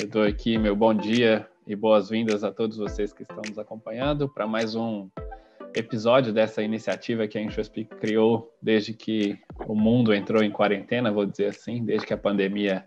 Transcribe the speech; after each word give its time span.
Eu 0.00 0.06
dou 0.06 0.22
aqui 0.22 0.56
meu 0.56 0.76
bom 0.76 0.94
dia 0.94 1.48
e 1.66 1.74
boas-vindas 1.74 2.44
a 2.44 2.52
todos 2.52 2.76
vocês 2.76 3.12
que 3.12 3.22
estão 3.22 3.42
nos 3.48 3.58
acompanhando 3.58 4.28
para 4.28 4.46
mais 4.46 4.76
um 4.76 5.10
episódio 5.74 6.32
dessa 6.32 6.62
iniciativa 6.62 7.26
que 7.26 7.36
a 7.36 7.42
IntroSpeak 7.42 7.96
criou 7.96 8.56
desde 8.62 8.94
que 8.94 9.36
o 9.66 9.74
mundo 9.74 10.14
entrou 10.14 10.40
em 10.44 10.52
quarentena, 10.52 11.10
vou 11.10 11.26
dizer 11.26 11.46
assim, 11.46 11.84
desde 11.84 12.06
que 12.06 12.14
a 12.14 12.16
pandemia 12.16 12.84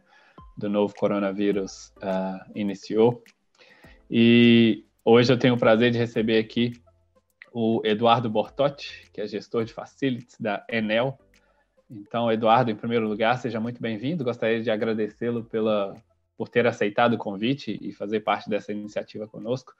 do 0.57 0.69
novo 0.69 0.95
coronavírus 0.95 1.93
uh, 1.97 2.49
iniciou. 2.55 3.21
E 4.09 4.85
hoje 5.03 5.33
eu 5.33 5.37
tenho 5.37 5.55
o 5.55 5.59
prazer 5.59 5.91
de 5.91 5.97
receber 5.97 6.39
aqui 6.39 6.71
o 7.51 7.81
Eduardo 7.83 8.29
Bortotti, 8.29 9.11
que 9.11 9.19
é 9.19 9.27
gestor 9.27 9.65
de 9.65 9.73
facilities 9.73 10.37
da 10.39 10.65
Enel. 10.69 11.19
Então, 11.89 12.31
Eduardo, 12.31 12.71
em 12.71 12.75
primeiro 12.75 13.05
lugar, 13.05 13.37
seja 13.37 13.59
muito 13.59 13.81
bem-vindo. 13.81 14.23
Gostaria 14.23 14.63
de 14.63 14.71
agradecê-lo 14.71 15.43
pela 15.43 15.93
por 16.41 16.49
ter 16.49 16.65
aceitado 16.65 17.13
o 17.13 17.17
convite 17.19 17.77
e 17.79 17.93
fazer 17.93 18.21
parte 18.21 18.49
dessa 18.49 18.71
iniciativa 18.71 19.27
conosco. 19.27 19.75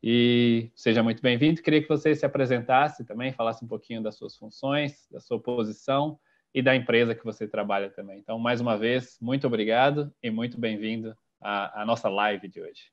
E 0.00 0.70
seja 0.72 1.02
muito 1.02 1.20
bem-vindo. 1.20 1.60
Queria 1.60 1.82
que 1.82 1.88
você 1.88 2.14
se 2.14 2.24
apresentasse 2.24 3.04
também, 3.04 3.32
falasse 3.32 3.64
um 3.64 3.66
pouquinho 3.66 4.00
das 4.00 4.14
suas 4.14 4.36
funções, 4.36 5.08
da 5.10 5.18
sua 5.18 5.40
posição 5.40 6.16
e 6.54 6.62
da 6.62 6.76
empresa 6.76 7.12
que 7.12 7.24
você 7.24 7.48
trabalha 7.48 7.90
também. 7.90 8.20
Então, 8.20 8.38
mais 8.38 8.60
uma 8.60 8.78
vez, 8.78 9.18
muito 9.20 9.48
obrigado 9.48 10.14
e 10.22 10.30
muito 10.30 10.60
bem-vindo 10.60 11.12
à, 11.40 11.82
à 11.82 11.84
nossa 11.84 12.08
live 12.08 12.46
de 12.46 12.60
hoje. 12.60 12.84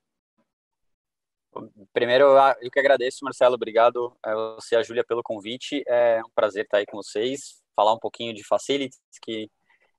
Primeiro, 1.92 2.36
eu 2.60 2.68
que 2.68 2.80
agradeço, 2.80 3.20
Marcelo. 3.22 3.54
Obrigado 3.54 4.12
a 4.24 4.56
você 4.56 4.74
e 4.74 4.78
a 4.78 4.82
Júlia 4.82 5.04
pelo 5.04 5.22
convite. 5.22 5.84
É 5.86 6.20
um 6.20 6.30
prazer 6.34 6.64
estar 6.64 6.78
aí 6.78 6.84
com 6.84 6.96
vocês, 6.96 7.62
falar 7.76 7.94
um 7.94 8.00
pouquinho 8.00 8.34
de 8.34 8.42
facilities, 8.42 8.98
que 9.22 9.48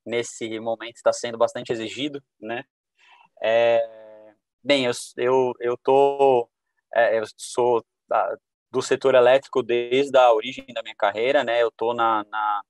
nesse 0.06 0.60
momento 0.60 0.98
está 0.98 1.14
sendo 1.14 1.38
bastante 1.38 1.72
exigido, 1.72 2.22
né? 2.42 2.66
É, 3.42 4.34
bem, 4.64 4.86
eu, 4.86 4.92
eu, 5.18 5.54
eu, 5.60 5.78
tô, 5.78 6.50
é, 6.94 7.20
eu 7.20 7.24
sou 7.38 7.84
da, 8.08 8.38
do 8.72 8.82
setor 8.82 9.16
elétrico 9.16 9.64
desde 9.64 10.18
a 10.18 10.34
origem 10.34 10.66
da 10.74 10.84
minha 10.84 10.96
carreira, 10.96 11.44
né? 11.44 11.62
Eu 11.62 11.72
tô 11.72 11.94
na, 11.94 12.26
na, 12.30 12.62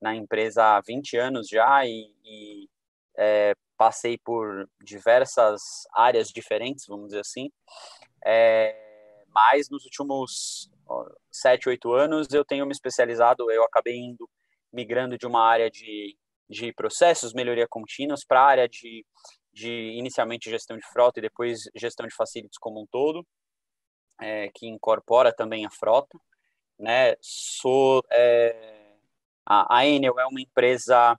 na 0.00 0.14
empresa 0.14 0.76
há 0.76 0.80
20 0.80 1.16
anos 1.16 1.48
já 1.48 1.84
e, 1.86 2.12
e 2.24 2.68
é, 3.16 3.54
passei 3.76 4.18
por 4.18 4.68
diversas 4.82 5.60
áreas 5.92 6.28
diferentes, 6.28 6.86
vamos 6.86 7.08
dizer 7.08 7.20
assim. 7.20 7.50
É, 8.24 9.24
mas 9.28 9.68
nos 9.70 9.84
últimos 9.84 10.70
sete, 11.30 11.68
oito 11.68 11.92
anos 11.92 12.32
eu 12.32 12.44
tenho 12.44 12.66
me 12.66 12.72
especializado, 12.72 13.50
eu 13.50 13.62
acabei 13.64 13.96
indo 13.96 14.28
migrando 14.72 15.18
de 15.18 15.26
uma 15.26 15.44
área 15.44 15.70
de, 15.70 16.16
de 16.48 16.72
processos, 16.72 17.32
melhoria 17.32 17.66
contínuas, 17.68 18.24
para 18.24 18.40
a 18.40 18.46
área 18.46 18.68
de, 18.68 19.04
de 19.58 19.92
inicialmente 19.98 20.48
gestão 20.48 20.76
de 20.76 20.86
frota 20.86 21.18
e 21.18 21.22
depois 21.22 21.68
gestão 21.74 22.06
de 22.06 22.14
facilities 22.14 22.58
como 22.58 22.80
um 22.80 22.86
todo, 22.86 23.26
é, 24.20 24.50
que 24.54 24.68
incorpora 24.68 25.32
também 25.34 25.66
a 25.66 25.70
frota. 25.70 26.16
Né? 26.78 27.16
Sou, 27.20 28.04
é, 28.12 28.94
a, 29.44 29.78
a 29.78 29.86
Enel 29.86 30.18
é 30.20 30.26
uma 30.26 30.40
empresa 30.40 31.18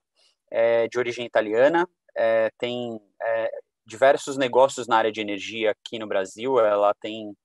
é, 0.50 0.88
de 0.88 0.98
origem 0.98 1.26
italiana, 1.26 1.88
é, 2.16 2.50
tem 2.58 3.02
é, 3.22 3.52
diversos 3.86 4.38
negócios 4.38 4.88
na 4.88 4.98
área 4.98 5.12
de 5.12 5.20
energia 5.20 5.72
aqui 5.72 6.00
no 6.00 6.08
Brasil. 6.08 6.60
Ela 6.60 6.94
tem 6.94 7.36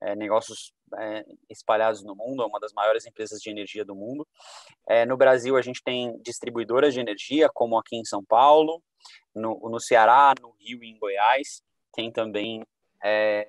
é, 0.00 0.16
negócios 0.16 0.72
é, 0.98 1.24
espalhados 1.48 2.02
no 2.02 2.14
mundo, 2.14 2.42
é 2.42 2.46
uma 2.46 2.60
das 2.60 2.72
maiores 2.72 3.06
empresas 3.06 3.40
de 3.40 3.50
energia 3.50 3.84
do 3.84 3.94
mundo. 3.94 4.26
É, 4.88 5.04
no 5.06 5.16
Brasil, 5.16 5.56
a 5.56 5.62
gente 5.62 5.82
tem 5.82 6.20
distribuidoras 6.22 6.94
de 6.94 7.00
energia, 7.00 7.48
como 7.52 7.78
aqui 7.78 7.96
em 7.96 8.04
São 8.04 8.24
Paulo, 8.24 8.82
no, 9.34 9.58
no 9.68 9.80
Ceará, 9.80 10.34
no 10.40 10.54
Rio 10.58 10.82
e 10.82 10.90
em 10.90 10.98
Goiás. 10.98 11.62
Tem 11.92 12.10
também 12.10 12.62
é, 13.02 13.48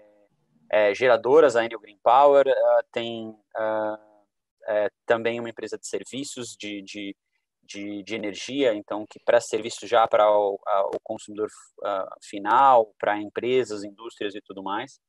é, 0.71 0.93
geradoras, 0.93 1.55
a 1.55 1.65
Enel 1.65 1.79
Green 1.79 1.99
Power, 2.03 2.47
uh, 2.47 2.83
tem 2.91 3.29
uh, 3.29 4.11
também 5.05 5.39
uma 5.39 5.49
empresa 5.49 5.77
de 5.77 5.87
serviços 5.87 6.55
de, 6.57 6.81
de 6.81 7.15
de, 7.63 8.03
de 8.03 8.15
energia, 8.15 8.73
então 8.73 9.05
que 9.09 9.19
presta 9.23 9.51
serviço 9.51 9.87
já 9.87 10.07
para 10.07 10.29
o, 10.29 10.59
o 10.93 10.99
consumidor 11.01 11.47
uh, 11.79 12.09
final, 12.21 12.93
para 12.99 13.17
empresas, 13.17 13.83
indústrias 13.83 14.35
e 14.35 14.41
tudo 14.41 14.61
mais. 14.61 14.99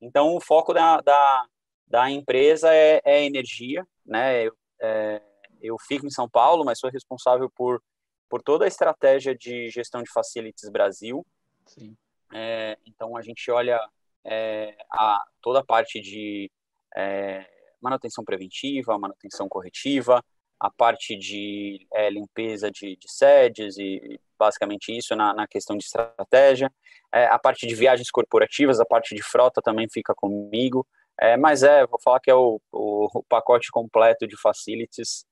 Então, 0.00 0.36
o 0.36 0.40
foco 0.40 0.74
da, 0.74 1.00
da, 1.00 1.46
da 1.86 2.10
empresa 2.10 2.72
é, 2.72 3.00
é 3.04 3.24
energia, 3.24 3.86
né? 4.04 4.44
Eu, 4.44 4.56
é, 4.80 5.22
eu 5.60 5.76
fico 5.78 6.06
em 6.06 6.10
São 6.10 6.28
Paulo, 6.28 6.64
mas 6.64 6.78
sou 6.78 6.90
responsável 6.90 7.50
por, 7.54 7.82
por 8.28 8.42
toda 8.42 8.64
a 8.64 8.68
estratégia 8.68 9.34
de 9.34 9.68
gestão 9.70 10.02
de 10.02 10.10
facilities 10.10 10.70
Brasil. 10.70 11.24
Sim. 11.66 11.96
É, 12.32 12.76
então, 12.86 13.16
a 13.16 13.22
gente 13.22 13.50
olha 13.50 13.80
é, 14.24 14.76
a, 14.90 15.24
toda 15.40 15.60
a 15.60 15.64
parte 15.64 16.00
de 16.00 16.50
é, 16.96 17.46
manutenção 17.80 18.24
preventiva, 18.24 18.98
manutenção 18.98 19.48
corretiva, 19.48 20.22
a 20.58 20.70
parte 20.70 21.16
de 21.16 21.86
é, 21.92 22.08
limpeza 22.08 22.70
de, 22.70 22.96
de, 22.96 23.10
sedes 23.10 23.76
e 23.76 24.18
basicamente 24.38 24.96
isso 24.96 25.14
na, 25.14 25.34
na 25.34 25.46
questão 25.46 25.76
de 25.76 25.84
estratégia. 25.84 26.72
É, 27.12 27.26
a 27.26 27.38
parte 27.38 27.66
de 27.66 27.74
viagens 27.74 28.10
corporativas, 28.10 28.80
a 28.80 28.86
parte 28.86 29.14
de 29.14 29.22
frota 29.22 29.60
também 29.62 29.86
fica 29.90 30.14
comigo. 30.14 30.86
É, 31.20 31.36
mas 31.36 31.62
é, 31.62 31.86
vou 31.86 32.00
falar 32.02 32.20
que 32.20 32.30
é 32.30 32.34
o, 32.34 32.60
o, 32.72 33.08
o 33.18 33.22
pacote 33.24 33.70
completo 33.70 34.26
de 34.26 34.40
facilities 34.40 35.24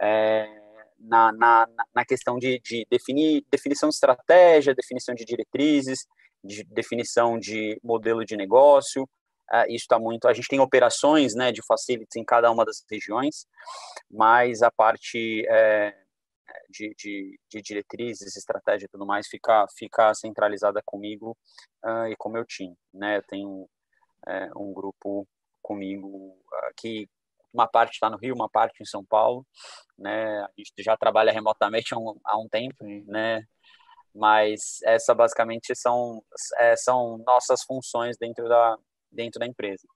é, 0.00 0.48
na, 0.98 1.32
na, 1.32 1.68
na 1.94 2.04
questão 2.04 2.38
de, 2.38 2.60
de 2.60 2.86
definir 2.90 3.44
definição 3.50 3.88
de 3.88 3.94
estratégia, 3.94 4.74
definição 4.74 5.14
de 5.14 5.24
diretrizes, 5.24 6.06
de 6.42 6.64
definição 6.64 7.38
de 7.38 7.78
modelo 7.82 8.24
de 8.24 8.36
negócio, 8.36 9.08
Uh, 9.52 9.66
isso 9.66 9.82
está 9.82 9.98
muito. 9.98 10.28
A 10.28 10.32
gente 10.32 10.46
tem 10.46 10.60
operações 10.60 11.34
né, 11.34 11.50
de 11.50 11.60
facilities 11.66 12.14
em 12.14 12.24
cada 12.24 12.50
uma 12.52 12.64
das 12.64 12.84
regiões, 12.88 13.46
mas 14.08 14.62
a 14.62 14.70
parte 14.70 15.44
é, 15.48 15.92
de, 16.68 16.94
de, 16.96 17.38
de, 17.50 17.60
diretrizes, 17.60 18.36
estratégia 18.36 18.86
e 18.86 18.88
tudo 18.88 19.04
mais 19.04 19.26
fica, 19.26 19.66
fica 19.76 20.14
centralizada 20.14 20.80
comigo 20.84 21.36
uh, 21.84 22.06
e 22.06 22.16
com 22.16 22.28
meu 22.28 22.44
time. 22.44 22.76
Né? 22.94 23.16
Eu 23.16 23.22
tenho 23.24 23.68
é, 24.26 24.50
um 24.56 24.72
grupo 24.72 25.26
comigo 25.62 26.38
que 26.76 27.08
uma 27.52 27.66
parte 27.66 27.94
está 27.94 28.08
no 28.08 28.16
Rio, 28.16 28.34
uma 28.34 28.48
parte 28.48 28.82
em 28.82 28.86
São 28.86 29.04
Paulo. 29.04 29.46
Né? 29.98 30.40
A 30.40 30.50
gente 30.56 30.72
já 30.78 30.96
trabalha 30.96 31.32
remotamente 31.32 31.94
há 31.94 31.98
um, 31.98 32.16
há 32.24 32.38
um 32.38 32.48
tempo, 32.48 32.84
né? 33.06 33.44
mas 34.14 34.80
essa 34.84 35.14
basicamente 35.14 35.74
são, 35.74 36.22
é, 36.58 36.76
são 36.76 37.18
nossas 37.18 37.62
funções 37.62 38.16
dentro 38.16 38.48
da, 38.48 38.76
dentro 39.10 39.38
da 39.38 39.46
empresa. 39.46 39.86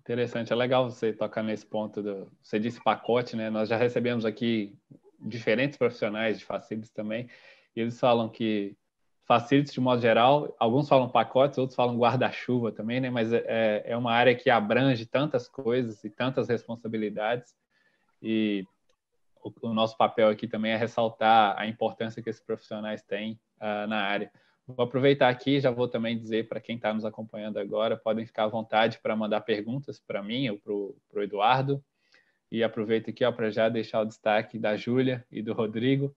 Interessante, 0.00 0.52
é 0.52 0.56
legal 0.56 0.88
você 0.88 1.12
tocar 1.12 1.42
nesse 1.42 1.66
ponto. 1.66 2.02
Do, 2.02 2.30
você 2.42 2.58
disse 2.58 2.82
pacote, 2.82 3.34
né? 3.34 3.50
Nós 3.50 3.68
já 3.68 3.76
recebemos 3.76 4.24
aqui 4.24 4.76
diferentes 5.20 5.76
profissionais 5.76 6.38
de 6.38 6.44
facilities 6.44 6.92
também, 6.92 7.28
e 7.74 7.80
eles 7.80 7.98
falam 7.98 8.28
que 8.28 8.76
facilities, 9.26 9.74
de 9.74 9.80
modo 9.80 10.00
geral, 10.00 10.54
alguns 10.58 10.88
falam 10.88 11.08
pacotes, 11.08 11.58
outros 11.58 11.76
falam 11.76 11.98
guarda-chuva 11.98 12.70
também, 12.70 13.00
né? 13.00 13.10
Mas 13.10 13.32
é, 13.32 13.82
é 13.84 13.96
uma 13.96 14.12
área 14.12 14.34
que 14.34 14.48
abrange 14.48 15.04
tantas 15.04 15.48
coisas 15.48 16.02
e 16.04 16.10
tantas 16.10 16.48
responsabilidades, 16.48 17.54
e 18.22 18.64
o, 19.42 19.52
o 19.68 19.74
nosso 19.74 19.96
papel 19.96 20.28
aqui 20.28 20.46
também 20.46 20.72
é 20.72 20.76
ressaltar 20.76 21.58
a 21.58 21.66
importância 21.66 22.22
que 22.22 22.30
esses 22.30 22.42
profissionais 22.42 23.02
têm 23.02 23.38
uh, 23.60 23.86
na 23.86 24.02
área. 24.02 24.30
Vou 24.66 24.84
aproveitar 24.84 25.28
aqui, 25.28 25.60
já 25.60 25.70
vou 25.70 25.86
também 25.86 26.18
dizer 26.18 26.48
para 26.48 26.60
quem 26.60 26.76
está 26.76 26.92
nos 26.92 27.04
acompanhando 27.04 27.58
agora, 27.58 27.96
podem 27.96 28.26
ficar 28.26 28.44
à 28.44 28.48
vontade 28.48 28.98
para 29.00 29.14
mandar 29.14 29.42
perguntas 29.42 30.00
para 30.00 30.22
mim 30.22 30.48
ou 30.48 30.58
para 30.58 30.72
o 31.20 31.22
Eduardo. 31.22 31.82
E 32.50 32.64
aproveito 32.64 33.10
aqui 33.10 33.30
para 33.32 33.50
já 33.50 33.68
deixar 33.68 34.00
o 34.00 34.04
destaque 34.04 34.58
da 34.58 34.76
Júlia 34.76 35.24
e 35.30 35.40
do 35.40 35.52
Rodrigo, 35.52 36.14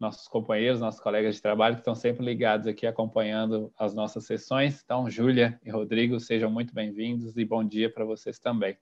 nossos 0.00 0.26
companheiros, 0.26 0.80
nossos 0.80 1.00
colegas 1.00 1.34
de 1.34 1.42
trabalho 1.42 1.74
que 1.74 1.82
estão 1.82 1.94
sempre 1.94 2.24
ligados 2.24 2.66
aqui 2.66 2.86
acompanhando 2.86 3.70
as 3.78 3.94
nossas 3.94 4.24
sessões. 4.24 4.82
Então, 4.82 5.10
Júlia 5.10 5.60
e 5.62 5.70
Rodrigo, 5.70 6.18
sejam 6.18 6.50
muito 6.50 6.74
bem-vindos 6.74 7.36
e 7.36 7.44
bom 7.44 7.62
dia 7.62 7.92
para 7.92 8.06
vocês 8.06 8.38
também. 8.38 8.78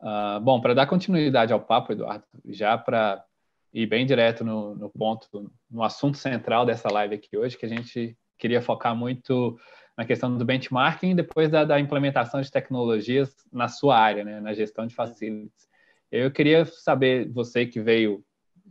Uh, 0.00 0.40
bom, 0.40 0.60
para 0.60 0.74
dar 0.74 0.86
continuidade 0.86 1.52
ao 1.52 1.60
papo, 1.60 1.92
Eduardo, 1.92 2.24
já 2.46 2.76
para 2.76 3.24
e 3.72 3.86
bem 3.86 4.06
direto 4.06 4.44
no, 4.44 4.74
no, 4.74 4.88
ponto, 4.88 5.50
no 5.68 5.82
assunto 5.82 6.16
central 6.16 6.64
dessa 6.64 6.88
live 6.92 7.14
aqui 7.16 7.36
hoje, 7.36 7.56
que 7.56 7.66
a 7.66 7.68
gente 7.68 8.16
queria 8.38 8.62
focar 8.62 8.94
muito 8.94 9.58
na 9.96 10.04
questão 10.04 10.36
do 10.36 10.44
benchmarking 10.44 11.10
e 11.10 11.14
depois 11.14 11.50
da, 11.50 11.64
da 11.64 11.80
implementação 11.80 12.40
de 12.40 12.50
tecnologias 12.50 13.34
na 13.52 13.66
sua 13.66 13.98
área, 13.98 14.24
né, 14.24 14.40
na 14.40 14.52
gestão 14.52 14.86
de 14.86 14.94
facilities. 14.94 15.68
Eu 16.10 16.30
queria 16.30 16.64
saber, 16.64 17.28
você 17.32 17.66
que 17.66 17.80
veio, 17.80 18.24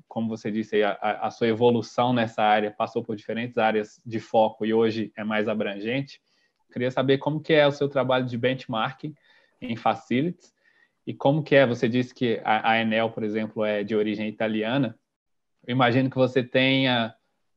como 0.08 0.28
você 0.28 0.52
disse, 0.52 0.84
a, 0.84 0.94
a 1.22 1.32
sua 1.32 1.48
evolução 1.48 2.14
nessa 2.14 2.42
área, 2.42 2.72
passou 2.72 3.04
por 3.04 3.16
diferentes 3.16 3.58
áreas 3.58 4.02
de 4.06 4.20
foco 4.20 4.66
e 4.66 4.74
hoje 4.74 5.12
é 5.16 5.24
mais 5.24 5.48
abrangente, 5.48 6.22
queria 6.72 6.92
saber 6.92 7.20
como 7.20 7.40
que 7.40 7.54
é 7.54 7.68
o 7.68 7.72
seu 7.72 7.88
trabalho 7.88 8.26
de 8.26 8.38
benchmarking 8.38 9.14
em 9.62 9.76
facilities 9.76 10.54
e 11.06 11.14
como 11.14 11.44
que 11.44 11.56
é? 11.56 11.66
Você 11.66 11.88
disse 11.88 12.14
que 12.14 12.42
a, 12.44 12.72
a 12.72 12.82
Enel, 12.82 13.10
por 13.10 13.24
exemplo, 13.24 13.64
é 13.64 13.84
de 13.84 13.96
origem 13.96 14.28
italiana. 14.28 14.98
Eu 15.66 15.74
imagino 15.74 16.10
que 16.10 16.16
você 16.16 16.42
tenha 16.42 17.14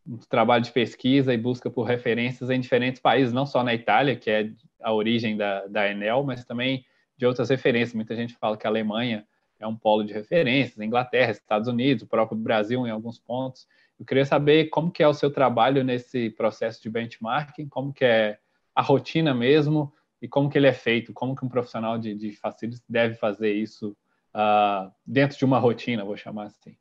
um 0.07 0.17
trabalho 0.19 0.63
de 0.63 0.73
pesquisa 0.73 1.33
e 1.33 1.39
busca 1.39 1.71
por 1.71 1.85
referências 1.85 2.51
em 2.51 2.61
diferentes 2.61 3.01
países, 3.01 3.33
não 3.33 3.47
só 3.47 3.63
na 3.63 3.75
Itália, 3.75 4.17
que 4.17 4.31
é 4.31 4.51
a 4.81 4.93
origem 4.93 5.37
da, 5.37 5.67
da 5.67 5.89
Enel, 5.91 6.23
mas 6.23 6.45
também 6.45 6.85
de 7.17 7.27
outras 7.27 7.49
referências. 7.49 7.95
Muita 7.95 8.15
gente 8.15 8.35
fala 8.35 8.57
que 8.57 8.67
a 8.67 8.71
Alemanha 8.71 9.27
é 9.59 9.67
um 9.67 9.77
polo 9.77 10.05
de 10.05 10.13
referências, 10.13 10.79
Inglaterra, 10.79 11.31
Estados 11.31 11.69
Unidos, 11.69 12.03
o 12.03 12.07
próprio 12.07 12.39
Brasil 12.39 12.87
em 12.87 12.91
alguns 12.91 13.19
pontos. 13.19 13.67
Eu 13.99 14.05
queria 14.05 14.27
saber 14.27 14.67
como 14.67 14.91
que 14.91 15.03
é 15.03 15.09
o 15.09 15.15
seu 15.15 15.31
trabalho 15.31 15.83
nesse 15.83 16.31
processo 16.31 16.83
de 16.83 16.91
benchmarking, 16.91 17.69
como 17.69 17.93
que 17.93 18.05
é 18.05 18.39
a 18.75 18.83
rotina 18.83 19.33
mesmo 19.33 19.93
e 20.21 20.29
como 20.29 20.51
que 20.51 20.59
ele 20.59 20.67
é 20.67 20.73
feito, 20.73 21.13
como 21.13 21.35
que 21.35 21.45
um 21.45 21.49
profissional 21.49 21.99
de, 21.99 22.15
de 22.15 22.33
facilities 22.33 22.83
deve 22.89 23.15
fazer 23.15 23.53
isso 23.53 23.97
uh, 24.35 24.93
dentro 25.07 25.39
de 25.39 25.45
uma 25.45 25.59
rotina, 25.59 26.05
vou 26.05 26.17
chamar 26.17 26.47
assim. 26.47 26.77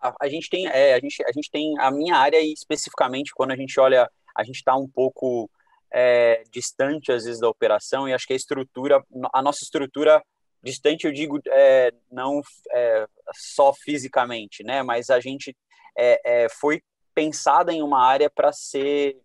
A, 0.00 0.14
a 0.20 0.28
gente 0.28 0.48
tem, 0.48 0.66
é, 0.68 0.94
a 0.94 1.00
gente, 1.00 1.22
a 1.24 1.32
gente 1.32 1.50
tem 1.50 1.78
a 1.78 1.90
minha 1.90 2.16
área 2.16 2.40
e 2.40 2.52
especificamente 2.52 3.32
quando 3.34 3.50
a 3.50 3.56
gente 3.56 3.78
olha, 3.80 4.08
a 4.34 4.44
gente 4.44 4.56
está 4.56 4.76
um 4.76 4.88
pouco 4.88 5.50
é, 5.92 6.44
distante 6.52 7.10
às 7.10 7.24
vezes 7.24 7.40
da 7.40 7.48
operação 7.48 8.08
e 8.08 8.14
acho 8.14 8.26
que 8.26 8.32
a 8.32 8.36
estrutura, 8.36 9.04
a 9.34 9.42
nossa 9.42 9.58
estrutura 9.62 10.22
distante 10.62 11.06
eu 11.06 11.12
digo 11.12 11.40
é, 11.48 11.92
não 12.10 12.40
é, 12.72 13.06
só 13.34 13.72
fisicamente, 13.72 14.62
né? 14.62 14.82
Mas 14.82 15.10
a 15.10 15.20
gente 15.20 15.56
é, 15.96 16.44
é, 16.44 16.48
foi 16.48 16.82
pensada 17.14 17.72
em 17.72 17.82
uma 17.82 18.02
área 18.02 18.30
para 18.30 18.52
ser 18.52 19.18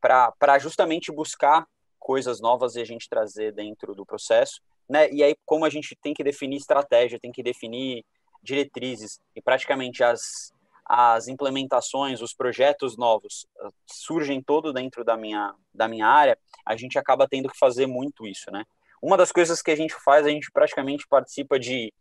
para 0.00 0.58
justamente 0.60 1.10
buscar 1.10 1.66
coisas 1.98 2.40
novas 2.40 2.76
e 2.76 2.80
a 2.80 2.84
gente 2.84 3.08
trazer 3.08 3.52
dentro 3.52 3.94
do 3.94 4.06
processo, 4.06 4.60
né? 4.88 5.10
E 5.10 5.22
aí 5.22 5.34
como 5.44 5.64
a 5.64 5.70
gente 5.70 5.96
tem 6.00 6.14
que 6.14 6.22
definir 6.22 6.56
estratégia, 6.56 7.18
tem 7.18 7.32
que 7.32 7.42
definir 7.42 8.04
diretrizes 8.42 9.20
e 9.34 9.42
praticamente 9.42 10.02
as 10.02 10.52
as 10.90 11.28
implementações, 11.28 12.22
os 12.22 12.32
projetos 12.32 12.96
novos 12.96 13.46
ah, 13.60 13.68
surgem 13.86 14.40
todo 14.40 14.72
dentro 14.72 15.04
da 15.04 15.18
minha 15.18 15.54
da 15.74 15.86
minha 15.86 16.06
área, 16.06 16.38
a 16.64 16.76
gente 16.76 16.98
acaba 16.98 17.28
tendo 17.28 17.48
que 17.50 17.58
fazer 17.58 17.86
muito 17.86 18.26
isso, 18.26 18.50
né? 18.50 18.64
Uma 19.02 19.16
das 19.16 19.32
coisas 19.32 19.62
que 19.62 19.70
a 19.70 19.76
gente 19.76 19.94
faz, 20.04 20.26
a 20.26 20.30
gente 20.30 20.50
praticamente 20.52 21.06
participa 21.08 21.58
de 21.58 21.92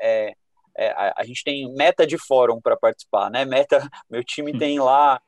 é, 0.00 0.34
é, 0.76 0.90
a, 0.90 1.14
a, 1.18 1.24
gente 1.24 1.44
tem 1.44 1.70
meta 1.74 2.06
de 2.06 2.16
fórum 2.18 2.60
para 2.60 2.76
participar, 2.76 3.30
né? 3.30 3.44
Meta, 3.44 3.78
meu 4.08 4.24
time 4.24 4.52
hum. 4.54 4.58
tem 4.58 4.78
lá 4.78 5.20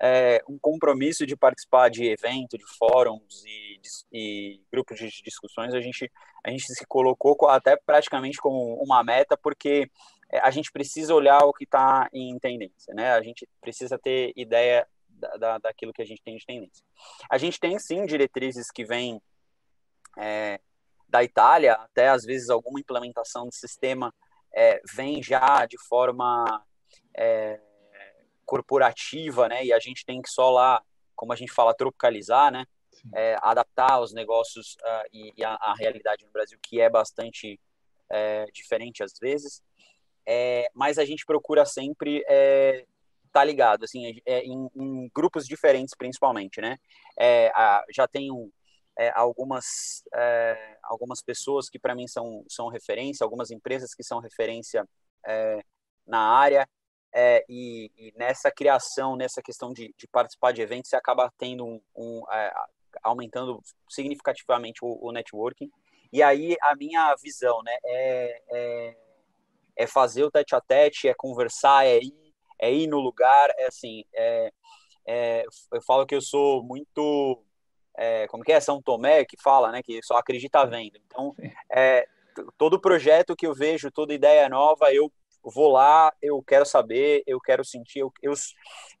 é, 0.00 0.42
um 0.48 0.58
compromisso 0.58 1.26
de 1.26 1.36
participar 1.36 1.90
de 1.90 2.04
evento, 2.04 2.56
de 2.56 2.64
fóruns 2.78 3.44
e, 3.44 3.80
e, 4.12 4.60
grupos 4.72 4.98
de 4.98 5.08
discussões. 5.22 5.74
A 5.74 5.80
gente, 5.80 6.10
a 6.44 6.50
gente 6.50 6.64
se 6.64 6.86
colocou 6.86 7.36
até 7.48 7.76
praticamente 7.76 8.38
como 8.38 8.74
uma 8.82 9.02
meta, 9.02 9.36
porque 9.36 9.90
é, 10.30 10.38
a 10.40 10.50
gente 10.50 10.70
precisa 10.72 11.14
olhar 11.14 11.40
o 11.44 11.52
que 11.52 11.64
está 11.64 12.08
em 12.12 12.38
tendência, 12.38 12.94
né? 12.94 13.12
A 13.12 13.22
gente 13.22 13.48
precisa 13.60 13.98
ter 13.98 14.32
ideia 14.36 14.86
da, 15.08 15.36
da, 15.36 15.58
daquilo 15.58 15.92
que 15.92 16.02
a 16.02 16.06
gente 16.06 16.22
tem 16.22 16.36
de 16.36 16.46
tendência. 16.46 16.84
A 17.28 17.36
gente 17.36 17.58
tem 17.58 17.78
sim 17.78 18.06
diretrizes 18.06 18.70
que 18.70 18.84
vêm 18.84 19.20
é, 20.18 20.60
da 21.10 21.24
Itália, 21.24 21.74
até 21.74 22.08
às 22.08 22.24
vezes 22.24 22.48
alguma 22.50 22.80
implementação 22.80 23.48
de 23.48 23.56
sistema 23.56 24.14
é, 24.54 24.80
vem 24.94 25.22
já 25.22 25.66
de 25.66 25.76
forma 25.88 26.64
é, 27.16 27.60
corporativa, 28.50 29.48
né? 29.48 29.64
E 29.64 29.72
a 29.72 29.78
gente 29.78 30.04
tem 30.04 30.20
que 30.20 30.28
só 30.28 30.50
lá, 30.50 30.82
como 31.14 31.32
a 31.32 31.36
gente 31.36 31.52
fala, 31.52 31.74
tropicalizar, 31.74 32.50
né? 32.50 32.64
É, 33.14 33.36
adaptar 33.40 34.00
os 34.00 34.12
negócios 34.12 34.74
uh, 34.74 35.08
e, 35.12 35.32
e 35.36 35.44
a, 35.44 35.54
a, 35.54 35.74
realidade 35.74 36.24
no 36.24 36.32
Brasil, 36.32 36.58
que 36.60 36.80
é 36.80 36.90
bastante 36.90 37.58
é, 38.10 38.44
diferente 38.52 39.02
às 39.02 39.12
vezes. 39.20 39.62
É, 40.26 40.68
mas 40.74 40.98
a 40.98 41.04
gente 41.04 41.24
procura 41.24 41.64
sempre 41.64 42.18
estar 42.18 42.32
é, 42.34 42.84
tá 43.32 43.44
ligado, 43.44 43.84
assim, 43.84 44.20
é, 44.26 44.40
em, 44.40 44.68
em, 44.76 45.10
grupos 45.14 45.46
diferentes, 45.46 45.94
principalmente, 45.96 46.60
né? 46.60 46.76
A, 47.54 47.84
já 47.90 48.06
tem 48.08 48.30
um, 48.30 48.50
é, 49.00 49.10
algumas, 49.14 50.04
é, 50.12 50.76
algumas 50.82 51.22
pessoas 51.22 51.70
que 51.70 51.78
para 51.78 51.94
mim 51.94 52.06
são, 52.06 52.44
são 52.46 52.68
referência, 52.68 53.24
algumas 53.24 53.50
empresas 53.50 53.94
que 53.94 54.02
são 54.02 54.20
referência 54.20 54.86
é, 55.26 55.64
na 56.06 56.20
área, 56.20 56.68
é, 57.10 57.42
e, 57.48 57.90
e, 57.96 58.12
nessa 58.14 58.50
criação, 58.50 59.16
nessa 59.16 59.40
questão 59.40 59.72
de, 59.72 59.94
de, 59.96 60.06
participar 60.06 60.52
de 60.52 60.60
eventos, 60.60 60.90
você 60.90 60.96
acaba 60.96 61.32
tendo 61.38 61.64
um, 61.64 61.80
um 61.96 62.22
é, 62.30 62.52
aumentando 63.02 63.62
significativamente 63.88 64.84
o, 64.84 64.98
o, 65.00 65.10
networking. 65.12 65.70
E 66.12 66.22
aí 66.22 66.54
a 66.60 66.76
minha 66.76 67.16
visão, 67.22 67.62
né, 67.62 67.74
é, 67.82 68.42
é, 68.50 68.96
é 69.76 69.86
fazer 69.86 70.24
o 70.24 70.30
tete 70.30 70.54
a 70.54 70.60
tete, 70.60 71.08
é 71.08 71.14
conversar, 71.14 71.86
é 71.86 72.00
ir, 72.00 72.34
é 72.60 72.70
ir 72.70 72.86
no 72.86 73.00
lugar, 73.00 73.48
é 73.56 73.66
assim, 73.66 74.04
eu 75.72 75.80
falo 75.82 76.06
que 76.06 76.14
eu 76.14 76.20
sou 76.20 76.62
muito 76.62 77.42
é, 78.00 78.26
como 78.28 78.42
que 78.42 78.50
é 78.50 78.58
São 78.58 78.80
Tomé 78.80 79.26
que 79.26 79.36
fala, 79.38 79.70
né, 79.70 79.82
que 79.82 80.02
só 80.02 80.16
acredita 80.16 80.64
vendo. 80.64 80.98
Então, 81.06 81.36
é, 81.70 82.06
todo 82.56 82.80
projeto 82.80 83.36
que 83.36 83.46
eu 83.46 83.54
vejo, 83.54 83.90
toda 83.90 84.14
ideia 84.14 84.48
nova, 84.48 84.90
eu 84.90 85.12
vou 85.44 85.70
lá, 85.70 86.10
eu 86.22 86.42
quero 86.42 86.64
saber, 86.64 87.22
eu 87.26 87.38
quero 87.38 87.62
sentir, 87.62 87.98
eu, 87.98 88.10
eu 88.22 88.32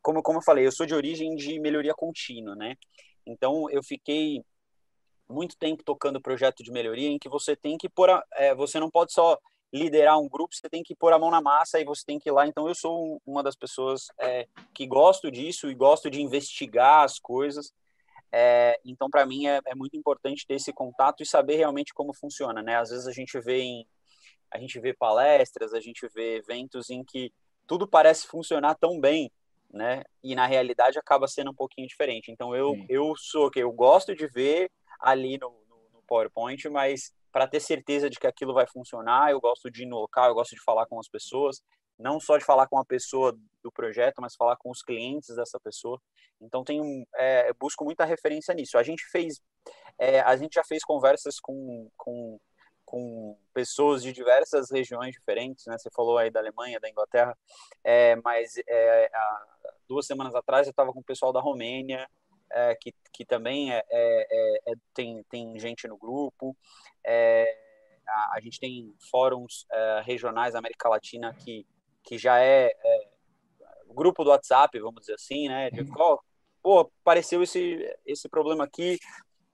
como 0.02 0.22
como 0.22 0.38
eu 0.38 0.42
falei, 0.42 0.66
eu 0.66 0.72
sou 0.72 0.84
de 0.84 0.94
origem 0.94 1.34
de 1.34 1.58
melhoria 1.58 1.94
contínua, 1.94 2.54
né? 2.54 2.76
Então, 3.26 3.70
eu 3.70 3.82
fiquei 3.82 4.44
muito 5.26 5.56
tempo 5.56 5.82
tocando 5.82 6.20
projeto 6.20 6.62
de 6.62 6.70
melhoria 6.70 7.08
em 7.08 7.18
que 7.18 7.28
você 7.28 7.56
tem 7.56 7.78
que 7.78 7.88
pôr, 7.88 8.10
a, 8.10 8.22
é, 8.34 8.54
você 8.54 8.78
não 8.78 8.90
pode 8.90 9.14
só 9.14 9.38
liderar 9.72 10.18
um 10.18 10.28
grupo, 10.28 10.54
você 10.54 10.68
tem 10.68 10.82
que 10.82 10.94
pôr 10.94 11.12
a 11.14 11.18
mão 11.18 11.30
na 11.30 11.40
massa 11.40 11.80
e 11.80 11.84
você 11.84 12.04
tem 12.04 12.18
que 12.18 12.28
ir 12.28 12.32
lá. 12.32 12.46
Então, 12.46 12.68
eu 12.68 12.74
sou 12.74 13.18
uma 13.24 13.42
das 13.42 13.56
pessoas 13.56 14.08
é, 14.20 14.46
que 14.74 14.86
gosto 14.86 15.30
disso 15.30 15.70
e 15.70 15.74
gosto 15.74 16.10
de 16.10 16.20
investigar 16.20 17.04
as 17.04 17.18
coisas. 17.18 17.72
É, 18.32 18.78
então, 18.84 19.10
para 19.10 19.26
mim, 19.26 19.46
é, 19.46 19.60
é, 19.66 19.74
muito 19.74 19.96
importante 19.96 20.46
ter 20.46 20.54
esse 20.54 20.72
contato 20.72 21.22
e 21.22 21.26
saber 21.26 21.56
realmente 21.56 21.92
como 21.92 22.14
funciona, 22.14 22.62
né? 22.62 22.76
Às 22.76 22.90
vezes 22.90 23.06
a 23.06 23.12
gente 23.12 23.38
vê 23.40 23.60
em, 23.60 23.86
a 24.50 24.58
gente 24.58 24.78
vê 24.78 24.94
palestras, 24.94 25.74
a 25.74 25.80
gente 25.80 26.06
vê 26.14 26.36
eventos 26.36 26.90
em 26.90 27.04
que 27.04 27.32
tudo 27.66 27.88
parece 27.88 28.26
funcionar 28.26 28.76
tão 28.76 29.00
bem, 29.00 29.30
né? 29.72 30.02
E 30.22 30.34
na 30.34 30.46
realidade 30.46 30.98
acaba 30.98 31.26
sendo 31.26 31.50
um 31.50 31.54
pouquinho 31.54 31.88
diferente. 31.88 32.30
Então, 32.30 32.54
eu, 32.54 32.76
eu 32.88 33.14
sou 33.16 33.50
que 33.50 33.60
eu 33.60 33.72
gosto 33.72 34.14
de 34.14 34.26
ver 34.28 34.70
ali 35.00 35.38
no, 35.38 35.50
no, 35.68 35.90
no 35.94 36.02
PowerPoint, 36.06 36.68
mas 36.68 37.12
para 37.32 37.46
ter 37.46 37.60
certeza 37.60 38.10
de 38.10 38.18
que 38.18 38.26
aquilo 38.26 38.54
vai 38.54 38.66
funcionar, 38.66 39.30
eu 39.30 39.40
gosto 39.40 39.70
de 39.70 39.82
ir 39.82 39.86
no 39.86 40.00
local, 40.00 40.28
eu 40.28 40.34
gosto 40.34 40.54
de 40.54 40.62
falar 40.62 40.86
com 40.86 40.98
as 40.98 41.08
pessoas, 41.08 41.62
não 42.00 42.18
só 42.18 42.38
de 42.38 42.44
falar 42.44 42.66
com 42.66 42.78
a 42.78 42.84
pessoa 42.84 43.38
do 43.62 43.70
projeto, 43.70 44.20
mas 44.20 44.34
falar 44.34 44.56
com 44.56 44.70
os 44.70 44.82
clientes 44.82 45.36
dessa 45.36 45.60
pessoa. 45.60 46.00
Então 46.40 46.64
um, 46.70 47.04
é, 47.16 47.52
busco 47.52 47.84
muita 47.84 48.04
referência 48.04 48.54
nisso. 48.54 48.78
A 48.78 48.82
gente 48.82 49.04
fez, 49.10 49.40
é, 49.98 50.20
a 50.20 50.34
gente 50.36 50.54
já 50.54 50.64
fez 50.64 50.82
conversas 50.82 51.38
com, 51.38 51.90
com, 51.96 52.40
com 52.84 53.38
pessoas 53.52 54.02
de 54.02 54.12
diversas 54.12 54.70
regiões 54.70 55.12
diferentes, 55.12 55.66
né? 55.66 55.76
Você 55.76 55.90
falou 55.94 56.16
aí 56.16 56.30
da 56.30 56.40
Alemanha, 56.40 56.80
da 56.80 56.88
Inglaterra, 56.88 57.36
é, 57.84 58.16
mas 58.16 58.54
é, 58.66 59.10
há 59.14 59.46
duas 59.86 60.06
semanas 60.06 60.34
atrás 60.34 60.66
eu 60.66 60.70
estava 60.70 60.92
com 60.92 61.00
o 61.00 61.04
pessoal 61.04 61.32
da 61.32 61.40
Romênia, 61.40 62.08
é, 62.50 62.74
que, 62.74 62.94
que 63.12 63.24
também 63.24 63.72
é, 63.72 63.84
é, 63.90 64.72
tem, 64.94 65.22
tem 65.24 65.58
gente 65.58 65.86
no 65.86 65.98
grupo. 65.98 66.56
A, 68.34 68.40
gente 68.40 68.58
tem 68.58 68.92
fóruns 69.08 69.66
regionais 70.04 70.54
da 70.54 70.58
América 70.58 70.88
Latina 70.88 71.32
que 71.32 71.64
que 72.02 72.18
já 72.18 72.40
é, 72.40 72.66
é 72.66 73.10
grupo 73.88 74.24
do 74.24 74.30
WhatsApp, 74.30 74.78
vamos 74.78 75.00
dizer 75.00 75.14
assim, 75.14 75.48
né? 75.48 75.70
De, 75.70 75.84
oh, 75.96 76.18
pô, 76.62 76.80
apareceu 76.80 77.42
esse, 77.42 77.78
esse 78.06 78.28
problema 78.28 78.64
aqui, 78.64 78.98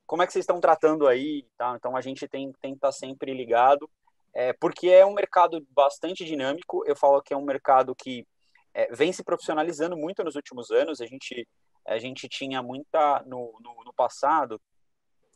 como 0.06 0.22
é 0.22 0.26
que 0.26 0.32
vocês 0.32 0.44
estão 0.44 0.60
tratando 0.60 1.06
aí? 1.06 1.46
Tá? 1.58 1.74
Então 1.76 1.96
a 1.96 2.00
gente 2.00 2.28
tem, 2.28 2.52
tem 2.60 2.72
que 2.72 2.78
estar 2.78 2.92
sempre 2.92 3.34
ligado, 3.34 3.90
é, 4.32 4.52
porque 4.52 4.88
é 4.88 5.04
um 5.04 5.14
mercado 5.14 5.66
bastante 5.70 6.24
dinâmico. 6.24 6.84
Eu 6.86 6.94
falo 6.94 7.20
que 7.20 7.34
é 7.34 7.36
um 7.36 7.44
mercado 7.44 7.94
que 7.94 8.26
é, 8.72 8.94
vem 8.94 9.12
se 9.12 9.24
profissionalizando 9.24 9.96
muito 9.96 10.22
nos 10.22 10.36
últimos 10.36 10.70
anos. 10.70 11.00
A 11.00 11.06
gente, 11.06 11.48
a 11.86 11.98
gente 11.98 12.28
tinha 12.28 12.62
muita 12.62 13.22
no, 13.26 13.58
no, 13.60 13.84
no 13.84 13.92
passado, 13.94 14.60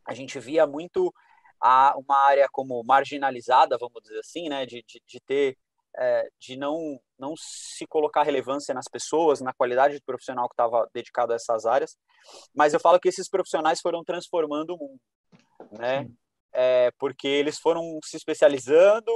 a 0.07 0.15
gente 0.15 0.39
via 0.39 0.67
muito 0.67 1.13
a, 1.61 1.95
uma 1.97 2.17
área 2.27 2.49
como 2.53 2.83
marginalizada, 2.85 3.77
vamos 3.79 4.03
dizer 4.03 4.21
assim, 4.21 4.49
né? 4.49 4.65
De, 4.67 4.85
de, 4.87 5.03
de 5.05 5.21
ter 5.21 5.57
é, 5.97 6.29
de 6.39 6.57
não, 6.57 7.01
não 7.19 7.35
se 7.37 7.87
colocar 7.87 8.23
relevância 8.23 8.75
nas 8.75 8.87
pessoas, 8.89 9.41
na 9.41 9.53
qualidade 9.53 9.95
de 9.95 10.03
profissional 10.03 10.49
que 10.49 10.55
estava 10.55 10.89
dedicado 10.95 11.33
a 11.33 11.37
essas 11.37 11.67
áreas, 11.67 11.97
mas 12.55 12.73
eu 12.73 12.81
falo 12.81 13.01
que 13.01 13.09
esses 13.09 13.29
profissionais 13.29 13.81
foram 13.81 14.05
transformando 14.05 14.75
o 14.75 14.79
mundo, 14.79 15.01
né? 15.73 16.09
É, 16.53 16.91
porque 16.99 17.29
eles 17.29 17.59
foram 17.59 17.99
se 18.05 18.17
especializando 18.17 19.13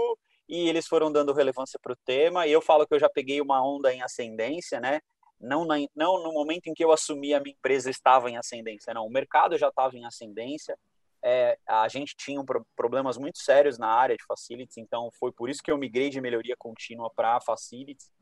e 0.49 0.69
eles 0.69 0.87
foram 0.87 1.11
dando 1.11 1.33
relevância 1.33 1.78
para 1.83 1.93
o 1.93 1.99
tema, 2.04 2.47
e 2.47 2.52
eu 2.52 2.61
falo 2.61 2.87
que 2.87 2.95
eu 2.95 3.00
já 3.00 3.09
peguei 3.09 3.40
uma 3.40 3.64
onda 3.64 3.93
em 3.93 4.02
ascendência, 4.02 4.81
né? 4.81 5.00
Não, 5.40 5.64
na, 5.64 5.76
não 5.95 6.23
no 6.23 6.33
momento 6.33 6.69
em 6.69 6.75
que 6.75 6.85
eu 6.85 6.93
assumi 6.93 7.35
a 7.35 7.40
minha 7.40 7.54
empresa 7.54 7.90
estava 7.90 8.31
em 8.31 8.37
ascendência, 8.37 8.95
não, 8.95 9.07
o 9.07 9.11
mercado 9.11 9.59
já 9.59 9.69
estava 9.69 9.97
em 9.97 10.04
ascendência, 10.04 10.78
é, 11.25 11.59
a 11.66 11.88
gente 11.88 12.14
tinha 12.14 12.38
um 12.38 12.45
pro, 12.45 12.66
problemas 12.76 13.16
muito 13.16 13.38
sérios 13.38 13.78
na 13.78 13.88
área 13.88 14.14
de 14.14 14.25
facilities, 14.26 14.76
então 14.76 15.11
foi 15.19 15.33
por 15.33 15.49
isso 15.49 15.62
que 15.62 15.71
eu 15.73 15.78
migrei 15.78 16.11
de 16.11 16.21
melhoria 16.21 16.54
contínua 16.59 17.11
para 17.11 17.40
facilities. 17.40 18.12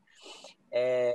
É, 0.71 1.13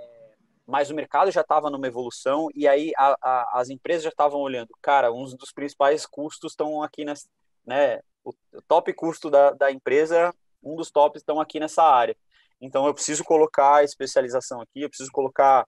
mas 0.67 0.91
o 0.91 0.95
mercado 0.95 1.31
já 1.31 1.41
estava 1.41 1.71
numa 1.71 1.87
evolução 1.87 2.49
e 2.55 2.69
aí 2.69 2.93
a, 2.95 3.17
a, 3.23 3.61
as 3.61 3.71
empresas 3.71 4.03
já 4.03 4.11
estavam 4.11 4.39
olhando, 4.39 4.69
cara, 4.83 5.11
um 5.11 5.25
dos 5.25 5.51
principais 5.51 6.05
custos 6.05 6.53
estão 6.53 6.83
aqui 6.83 7.07
nessa, 7.07 7.27
né, 7.67 8.01
o 8.23 8.35
top 8.67 8.93
custo 8.93 9.31
da, 9.31 9.53
da 9.53 9.73
empresa, 9.73 10.35
um 10.63 10.77
dos 10.77 10.91
tops 10.91 11.23
estão 11.23 11.41
aqui 11.41 11.59
nessa 11.59 11.83
área. 11.83 12.15
Então 12.61 12.87
eu 12.87 12.93
preciso 12.93 13.25
colocar 13.25 13.83
especialização 13.83 14.61
aqui, 14.61 14.83
eu 14.83 14.91
preciso 14.91 15.11
colocar 15.11 15.67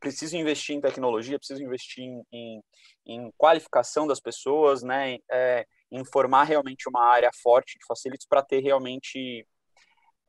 preciso 0.00 0.36
investir 0.36 0.76
em 0.76 0.80
tecnologia, 0.80 1.38
preciso 1.38 1.62
investir 1.62 2.04
em, 2.04 2.22
em, 2.32 2.62
em 3.06 3.32
qualificação 3.36 4.06
das 4.06 4.20
pessoas, 4.20 4.82
né, 4.82 5.18
é, 5.30 5.66
em 5.90 6.04
formar 6.04 6.44
realmente 6.44 6.88
uma 6.88 7.04
área 7.04 7.30
forte 7.42 7.78
de 7.78 7.86
facilities 7.86 8.26
para 8.26 8.42
ter 8.42 8.60
realmente 8.60 9.46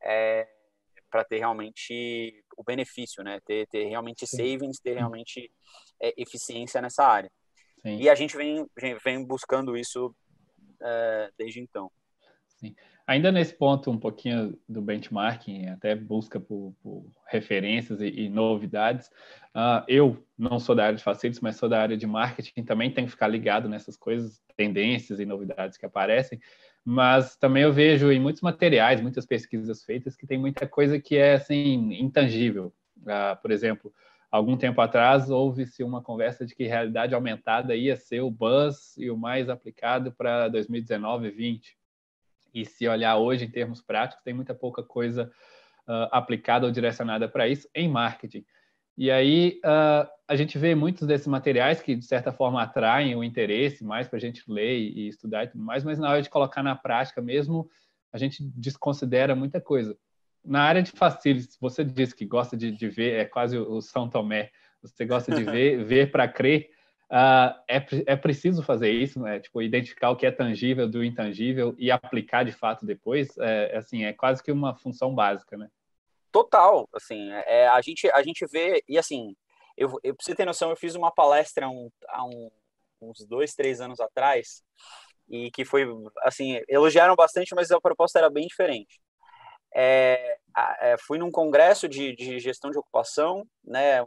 é, 0.02 0.48
para 1.10 1.24
ter 1.24 1.38
realmente 1.38 2.44
o 2.56 2.62
benefício, 2.62 3.22
né, 3.24 3.40
ter, 3.44 3.66
ter 3.68 3.84
realmente 3.84 4.26
savings, 4.26 4.78
ter 4.80 4.94
realmente 4.94 5.50
é, 6.00 6.14
eficiência 6.16 6.80
nessa 6.80 7.04
área. 7.04 7.30
Sim. 7.82 7.96
E 7.96 8.08
a 8.08 8.14
gente 8.14 8.36
vem, 8.36 8.66
vem 9.04 9.24
buscando 9.24 9.76
isso 9.76 10.14
é, 10.80 11.30
desde 11.36 11.60
então. 11.60 11.90
Sim. 12.58 12.74
Ainda 13.10 13.32
nesse 13.32 13.52
ponto, 13.52 13.90
um 13.90 13.98
pouquinho 13.98 14.56
do 14.68 14.80
benchmarking, 14.80 15.66
até 15.66 15.96
busca 15.96 16.38
por, 16.38 16.72
por 16.80 17.04
referências 17.26 18.00
e, 18.00 18.06
e 18.06 18.28
novidades, 18.28 19.08
uh, 19.48 19.82
eu 19.88 20.24
não 20.38 20.60
sou 20.60 20.76
da 20.76 20.84
área 20.84 20.96
de 20.96 21.02
facilities, 21.02 21.40
mas 21.40 21.56
sou 21.56 21.68
da 21.68 21.82
área 21.82 21.96
de 21.96 22.06
marketing, 22.06 22.62
também 22.62 22.88
tenho 22.88 23.08
que 23.08 23.10
ficar 23.10 23.26
ligado 23.26 23.68
nessas 23.68 23.96
coisas, 23.96 24.40
tendências 24.56 25.18
e 25.18 25.26
novidades 25.26 25.76
que 25.76 25.84
aparecem, 25.84 26.38
mas 26.84 27.34
também 27.34 27.64
eu 27.64 27.72
vejo 27.72 28.12
em 28.12 28.20
muitos 28.20 28.42
materiais, 28.42 29.00
muitas 29.00 29.26
pesquisas 29.26 29.82
feitas, 29.82 30.14
que 30.14 30.24
tem 30.24 30.38
muita 30.38 30.64
coisa 30.68 31.00
que 31.00 31.16
é 31.16 31.32
assim, 31.32 31.92
intangível. 31.94 32.72
Uh, 32.98 33.34
por 33.42 33.50
exemplo, 33.50 33.92
algum 34.30 34.56
tempo 34.56 34.80
atrás 34.80 35.30
houve-se 35.30 35.82
uma 35.82 36.00
conversa 36.00 36.46
de 36.46 36.54
que 36.54 36.62
realidade 36.64 37.12
aumentada 37.12 37.74
ia 37.74 37.96
ser 37.96 38.20
o 38.20 38.30
buzz 38.30 38.96
e 38.96 39.10
o 39.10 39.16
mais 39.16 39.48
aplicado 39.48 40.12
para 40.12 40.46
2019 40.46 41.26
e 41.26 41.30
20 41.32 41.79
e 42.54 42.64
se 42.64 42.88
olhar 42.88 43.16
hoje 43.16 43.44
em 43.44 43.50
termos 43.50 43.80
práticos, 43.80 44.22
tem 44.24 44.34
muita 44.34 44.54
pouca 44.54 44.82
coisa 44.82 45.30
uh, 45.88 46.08
aplicada 46.10 46.66
ou 46.66 46.72
direcionada 46.72 47.28
para 47.28 47.48
isso 47.48 47.68
em 47.74 47.88
marketing. 47.88 48.44
E 48.96 49.10
aí 49.10 49.60
uh, 49.64 50.08
a 50.28 50.36
gente 50.36 50.58
vê 50.58 50.74
muitos 50.74 51.06
desses 51.06 51.26
materiais 51.26 51.80
que, 51.80 51.94
de 51.96 52.04
certa 52.04 52.32
forma, 52.32 52.62
atraem 52.62 53.16
o 53.16 53.24
interesse 53.24 53.82
mais 53.82 54.06
para 54.06 54.18
a 54.18 54.20
gente 54.20 54.42
ler 54.46 54.78
e 54.78 55.08
estudar 55.08 55.44
e 55.44 55.48
tudo 55.48 55.64
mais, 55.64 55.82
mas 55.82 55.98
na 55.98 56.10
hora 56.10 56.22
de 56.22 56.30
colocar 56.30 56.62
na 56.62 56.76
prática 56.76 57.22
mesmo, 57.22 57.68
a 58.12 58.18
gente 58.18 58.42
desconsidera 58.54 59.34
muita 59.34 59.60
coisa. 59.60 59.96
Na 60.44 60.62
área 60.62 60.82
de 60.82 60.90
facilities, 60.90 61.56
você 61.60 61.84
disse 61.84 62.14
que 62.14 62.24
gosta 62.24 62.56
de, 62.56 62.72
de 62.72 62.88
ver, 62.88 63.20
é 63.20 63.24
quase 63.24 63.58
o 63.58 63.80
São 63.80 64.08
Tomé, 64.08 64.50
você 64.82 65.04
gosta 65.04 65.34
de 65.34 65.44
ver, 65.50 65.84
ver 65.84 66.10
para 66.10 66.28
crer. 66.28 66.70
Uh, 67.10 67.58
é, 67.66 67.84
é 68.06 68.16
preciso 68.16 68.62
fazer 68.62 68.92
isso, 68.92 69.20
né? 69.20 69.40
Tipo, 69.40 69.60
identificar 69.60 70.10
o 70.10 70.16
que 70.16 70.24
é 70.24 70.30
tangível 70.30 70.88
do 70.88 71.02
intangível 71.02 71.74
e 71.76 71.90
aplicar 71.90 72.44
de 72.44 72.52
fato 72.52 72.86
depois, 72.86 73.36
é, 73.38 73.76
assim, 73.76 74.04
é 74.04 74.12
quase 74.12 74.40
que 74.40 74.52
uma 74.52 74.76
função 74.76 75.12
básica, 75.12 75.56
né? 75.56 75.68
Total, 76.30 76.88
assim, 76.94 77.32
é, 77.32 77.66
a, 77.66 77.80
gente, 77.80 78.08
a 78.12 78.22
gente 78.22 78.46
vê, 78.46 78.84
e 78.88 78.96
assim, 78.96 79.34
eu, 79.76 79.98
eu 80.04 80.14
preciso 80.14 80.36
ter 80.36 80.44
noção, 80.44 80.70
eu 80.70 80.76
fiz 80.76 80.94
uma 80.94 81.10
palestra 81.10 81.68
um, 81.68 81.90
há 82.08 82.24
um, 82.24 82.48
uns 83.00 83.26
dois, 83.26 83.54
três 83.54 83.80
anos 83.80 83.98
atrás, 83.98 84.62
e 85.28 85.50
que 85.50 85.64
foi, 85.64 85.88
assim, 86.22 86.60
elogiaram 86.68 87.16
bastante, 87.16 87.56
mas 87.56 87.72
a 87.72 87.80
proposta 87.80 88.20
era 88.20 88.30
bem 88.30 88.46
diferente. 88.46 89.00
É, 89.74 90.38
é, 90.80 90.96
fui 90.96 91.18
num 91.18 91.30
congresso 91.30 91.88
de, 91.88 92.14
de 92.14 92.38
gestão 92.38 92.70
de 92.70 92.78
ocupação, 92.78 93.44
né, 93.64 94.06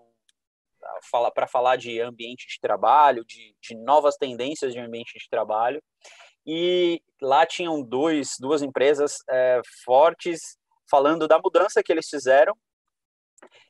fala, 1.11 1.31
para 1.31 1.47
falar 1.47 1.75
de 1.75 1.99
ambiente 1.99 2.47
de 2.47 2.59
trabalho, 2.59 3.25
de, 3.25 3.55
de 3.61 3.75
novas 3.75 4.15
tendências 4.15 4.73
de 4.73 4.79
ambiente 4.79 5.17
de 5.17 5.29
trabalho. 5.29 5.81
E 6.45 7.01
lá 7.21 7.45
tinham 7.45 7.81
dois, 7.81 8.35
duas 8.39 8.61
empresas 8.61 9.17
é, 9.29 9.61
fortes 9.85 10.57
falando 10.89 11.27
da 11.27 11.39
mudança 11.39 11.81
que 11.81 11.91
eles 11.91 12.07
fizeram 12.09 12.53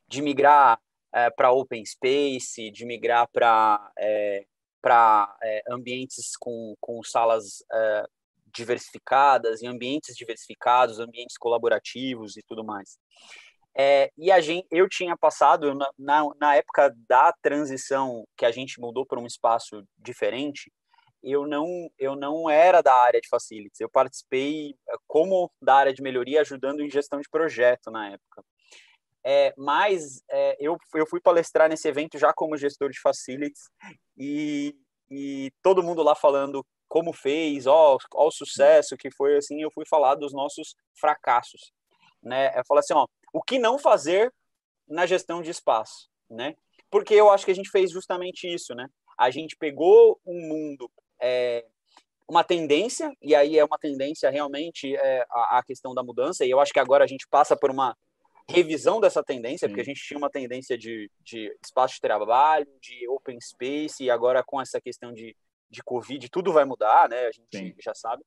de 0.07 0.21
migrar 0.21 0.79
é, 1.13 1.29
para 1.29 1.51
open 1.51 1.83
space, 1.85 2.71
de 2.71 2.85
migrar 2.85 3.27
para 3.31 3.91
é, 3.97 4.45
para 4.81 5.33
é, 5.41 5.61
ambientes 5.69 6.35
com, 6.37 6.75
com 6.81 7.01
salas 7.03 7.63
é, 7.71 8.05
diversificadas, 8.53 9.63
em 9.63 9.67
ambientes 9.67 10.13
diversificados, 10.13 10.99
ambientes 10.99 11.37
colaborativos 11.37 12.35
e 12.35 12.43
tudo 12.43 12.65
mais. 12.65 12.97
É, 13.75 14.11
e 14.17 14.31
a 14.31 14.39
gente, 14.39 14.67
eu 14.71 14.87
tinha 14.87 15.17
passado, 15.17 15.73
na, 15.73 15.89
na, 15.97 16.23
na, 16.39 16.55
época 16.55 16.93
da 17.07 17.33
transição, 17.41 18.23
que 18.37 18.45
a 18.45 18.51
gente 18.51 18.79
mudou 18.79 19.05
para 19.05 19.19
um 19.19 19.25
espaço 19.25 19.83
diferente, 19.97 20.71
eu 21.23 21.47
não, 21.47 21.89
eu 21.97 22.15
não 22.15 22.49
era 22.49 22.81
da 22.81 22.93
área 22.93 23.19
de 23.19 23.27
facilities. 23.27 23.79
Eu 23.79 23.89
participei 23.89 24.75
é, 24.87 24.93
como 25.07 25.51
da 25.61 25.75
área 25.75 25.93
de 25.93 26.01
melhoria, 26.01 26.41
ajudando 26.41 26.81
em 26.81 26.89
gestão 26.89 27.19
de 27.19 27.29
projeto 27.29 27.89
na 27.89 28.11
época. 28.11 28.43
É, 29.25 29.53
mas 29.57 30.21
é, 30.29 30.57
eu, 30.59 30.77
eu 30.93 31.07
fui 31.07 31.21
palestrar 31.21 31.69
nesse 31.69 31.87
evento 31.87 32.17
já 32.17 32.33
como 32.33 32.57
gestor 32.57 32.89
de 32.89 32.99
facilities 32.99 33.69
e, 34.17 34.75
e 35.09 35.49
todo 35.61 35.81
mundo 35.81 36.03
lá 36.03 36.13
falando 36.13 36.63
como 36.89 37.13
fez, 37.13 37.65
ó, 37.65 37.97
ó 38.13 38.27
o 38.27 38.31
sucesso 38.31 38.97
que 38.97 39.09
foi 39.09 39.37
assim, 39.37 39.61
eu 39.61 39.71
fui 39.71 39.85
falar 39.87 40.15
dos 40.15 40.33
nossos 40.33 40.75
fracassos, 40.99 41.71
né? 42.21 42.51
Eu 42.59 42.63
falei 42.67 42.81
assim, 42.81 42.93
ó, 42.93 43.07
o 43.33 43.41
que 43.41 43.57
não 43.57 43.79
fazer 43.79 44.31
na 44.87 45.05
gestão 45.05 45.41
de 45.41 45.49
espaço, 45.49 46.07
né? 46.29 46.55
Porque 46.89 47.15
eu 47.15 47.31
acho 47.31 47.43
que 47.43 47.51
a 47.51 47.55
gente 47.55 47.71
fez 47.71 47.91
justamente 47.91 48.47
isso, 48.47 48.75
né? 48.75 48.87
A 49.17 49.31
gente 49.31 49.57
pegou 49.57 50.21
um 50.25 50.47
mundo, 50.47 50.89
é, 51.19 51.65
uma 52.27 52.43
tendência, 52.43 53.11
e 53.21 53.33
aí 53.33 53.57
é 53.57 53.65
uma 53.65 53.79
tendência 53.79 54.29
realmente 54.29 54.95
é, 54.95 55.25
a, 55.29 55.57
a, 55.57 55.63
questão 55.63 55.93
da 55.93 56.03
mudança, 56.03 56.45
e 56.45 56.51
eu 56.51 56.59
acho 56.59 56.71
que 56.71 56.79
agora 56.79 57.03
a 57.03 57.07
gente 57.07 57.27
passa 57.27 57.57
por 57.57 57.71
uma 57.71 57.97
revisão 58.49 58.99
dessa 58.99 59.23
tendência, 59.23 59.67
Sim. 59.67 59.71
porque 59.71 59.81
a 59.81 59.85
gente 59.85 60.01
tinha 60.05 60.17
uma 60.17 60.29
tendência 60.29 60.77
de, 60.77 61.09
de 61.21 61.55
espaço 61.63 61.95
de 61.95 62.01
trabalho, 62.01 62.67
de 62.79 63.07
open 63.07 63.39
space, 63.41 64.03
e 64.03 64.11
agora 64.11 64.43
com 64.43 64.61
essa 64.61 64.79
questão 64.79 65.11
de, 65.11 65.35
de 65.69 65.81
Covid, 65.83 66.29
tudo 66.29 66.53
vai 66.53 66.65
mudar, 66.65 67.09
né? 67.09 67.25
A 67.25 67.31
gente 67.31 67.57
Sim. 67.57 67.73
já 67.81 67.95
sabe. 67.95 68.23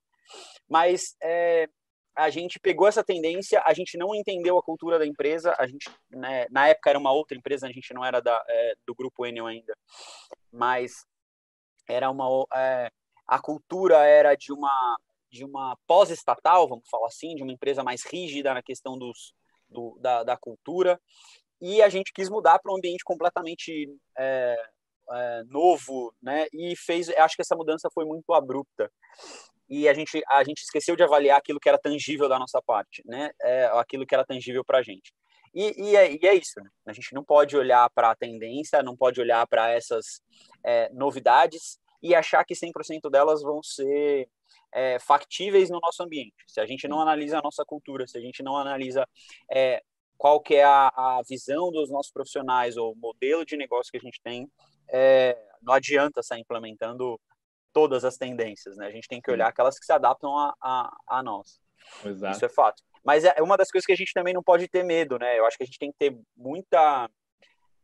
Mas 0.68 1.14
é, 1.22 1.68
a 2.16 2.30
gente 2.30 2.58
pegou 2.58 2.88
essa 2.88 3.04
tendência, 3.04 3.62
a 3.64 3.74
gente 3.74 3.98
não 3.98 4.14
entendeu 4.14 4.58
a 4.58 4.62
cultura 4.62 4.98
da 4.98 5.06
empresa, 5.06 5.54
a 5.58 5.66
gente, 5.66 5.90
né, 6.10 6.46
na 6.50 6.68
época 6.68 6.88
era 6.88 6.98
uma 6.98 7.12
outra 7.12 7.36
empresa, 7.36 7.66
a 7.66 7.72
gente 7.72 7.92
não 7.92 8.04
era 8.04 8.20
da, 8.20 8.42
é, 8.48 8.74
do 8.86 8.94
grupo 8.94 9.26
Enel 9.26 9.46
ainda, 9.46 9.76
mas 10.50 11.04
era 11.86 12.10
uma 12.10 12.46
é, 12.54 12.90
a 13.26 13.38
cultura 13.38 13.98
era 13.98 14.34
de 14.34 14.52
uma 14.52 14.96
de 15.30 15.44
uma 15.44 15.76
pós-estatal, 15.86 16.66
vamos 16.66 16.88
falar 16.88 17.08
assim, 17.08 17.34
de 17.34 17.42
uma 17.42 17.52
empresa 17.52 17.82
mais 17.82 18.02
rígida 18.04 18.54
na 18.54 18.62
questão 18.62 18.96
dos, 18.96 19.34
do, 19.68 19.98
da, 20.00 20.22
da 20.22 20.36
cultura, 20.36 20.98
e 21.60 21.82
a 21.82 21.88
gente 21.90 22.12
quis 22.12 22.30
mudar 22.30 22.58
para 22.58 22.72
um 22.72 22.76
ambiente 22.76 23.04
completamente 23.04 23.90
é, 24.16 24.56
é, 25.10 25.42
novo, 25.44 26.14
né? 26.22 26.46
E 26.52 26.74
fez, 26.76 27.10
acho 27.10 27.36
que 27.36 27.42
essa 27.42 27.56
mudança 27.56 27.90
foi 27.92 28.06
muito 28.06 28.32
abrupta 28.32 28.90
e 29.68 29.88
a 29.88 29.94
gente, 29.94 30.22
a 30.28 30.44
gente 30.44 30.62
esqueceu 30.62 30.96
de 30.96 31.02
avaliar 31.02 31.38
aquilo 31.38 31.60
que 31.60 31.68
era 31.68 31.78
tangível 31.78 32.28
da 32.28 32.38
nossa 32.38 32.60
parte, 32.62 33.02
né? 33.04 33.30
É, 33.42 33.66
aquilo 33.74 34.06
que 34.06 34.14
era 34.14 34.24
tangível 34.24 34.64
para 34.64 34.78
a 34.78 34.82
gente. 34.82 35.12
E, 35.54 35.90
e, 35.90 35.96
é, 35.96 36.12
e, 36.12 36.18
é, 36.26 36.34
isso, 36.34 36.60
né? 36.60 36.68
a 36.86 36.92
gente 36.92 37.14
não 37.14 37.24
pode 37.24 37.56
olhar 37.56 37.88
para 37.90 38.10
a 38.10 38.14
tendência, 38.14 38.82
não 38.82 38.96
pode 38.96 39.20
olhar 39.20 39.46
para 39.46 39.70
essas 39.70 40.20
é, 40.62 40.90
novidades 40.92 41.78
e 42.02 42.14
achar 42.14 42.44
que 42.44 42.54
100% 42.54 43.10
delas 43.10 43.42
vão 43.42 43.62
ser 43.62 44.28
é, 44.72 44.98
factíveis 44.98 45.70
no 45.70 45.80
nosso 45.80 46.02
ambiente. 46.02 46.34
Se 46.46 46.60
a 46.60 46.66
gente 46.66 46.86
não 46.86 47.00
analisa 47.00 47.38
a 47.38 47.42
nossa 47.42 47.64
cultura, 47.64 48.06
se 48.06 48.18
a 48.18 48.20
gente 48.20 48.42
não 48.42 48.56
analisa 48.56 49.08
é, 49.50 49.82
qual 50.18 50.40
que 50.40 50.56
é 50.56 50.64
a, 50.64 50.88
a, 50.88 51.22
visão 51.26 51.70
dos 51.70 51.90
nossos 51.90 52.12
profissionais 52.12 52.76
ou 52.76 52.92
o 52.92 52.96
modelo 52.96 53.44
de 53.44 53.56
negócio 53.56 53.90
que 53.90 53.98
a 53.98 54.00
gente 54.00 54.20
tem, 54.22 54.46
é, 54.90 55.38
não 55.62 55.72
adianta 55.72 56.20
estar 56.20 56.38
implementando 56.38 57.18
todas 57.76 58.06
as 58.06 58.16
tendências, 58.16 58.74
né? 58.78 58.86
A 58.86 58.90
gente 58.90 59.06
tem 59.06 59.20
que 59.20 59.30
olhar 59.30 59.48
aquelas 59.48 59.78
que 59.78 59.84
se 59.84 59.92
adaptam 59.92 60.34
a, 60.34 60.54
a, 60.62 60.96
a 61.06 61.22
nós. 61.22 61.60
Exato. 62.02 62.34
Isso 62.34 62.46
é 62.46 62.48
fato. 62.48 62.82
Mas 63.04 63.22
é 63.22 63.42
uma 63.42 63.54
das 63.54 63.70
coisas 63.70 63.84
que 63.84 63.92
a 63.92 63.96
gente 63.96 64.14
também 64.14 64.32
não 64.32 64.42
pode 64.42 64.66
ter 64.66 64.82
medo, 64.82 65.18
né? 65.18 65.38
Eu 65.38 65.44
acho 65.44 65.58
que 65.58 65.62
a 65.62 65.66
gente 65.66 65.78
tem 65.78 65.92
que 65.92 65.98
ter 65.98 66.18
muita 66.34 67.06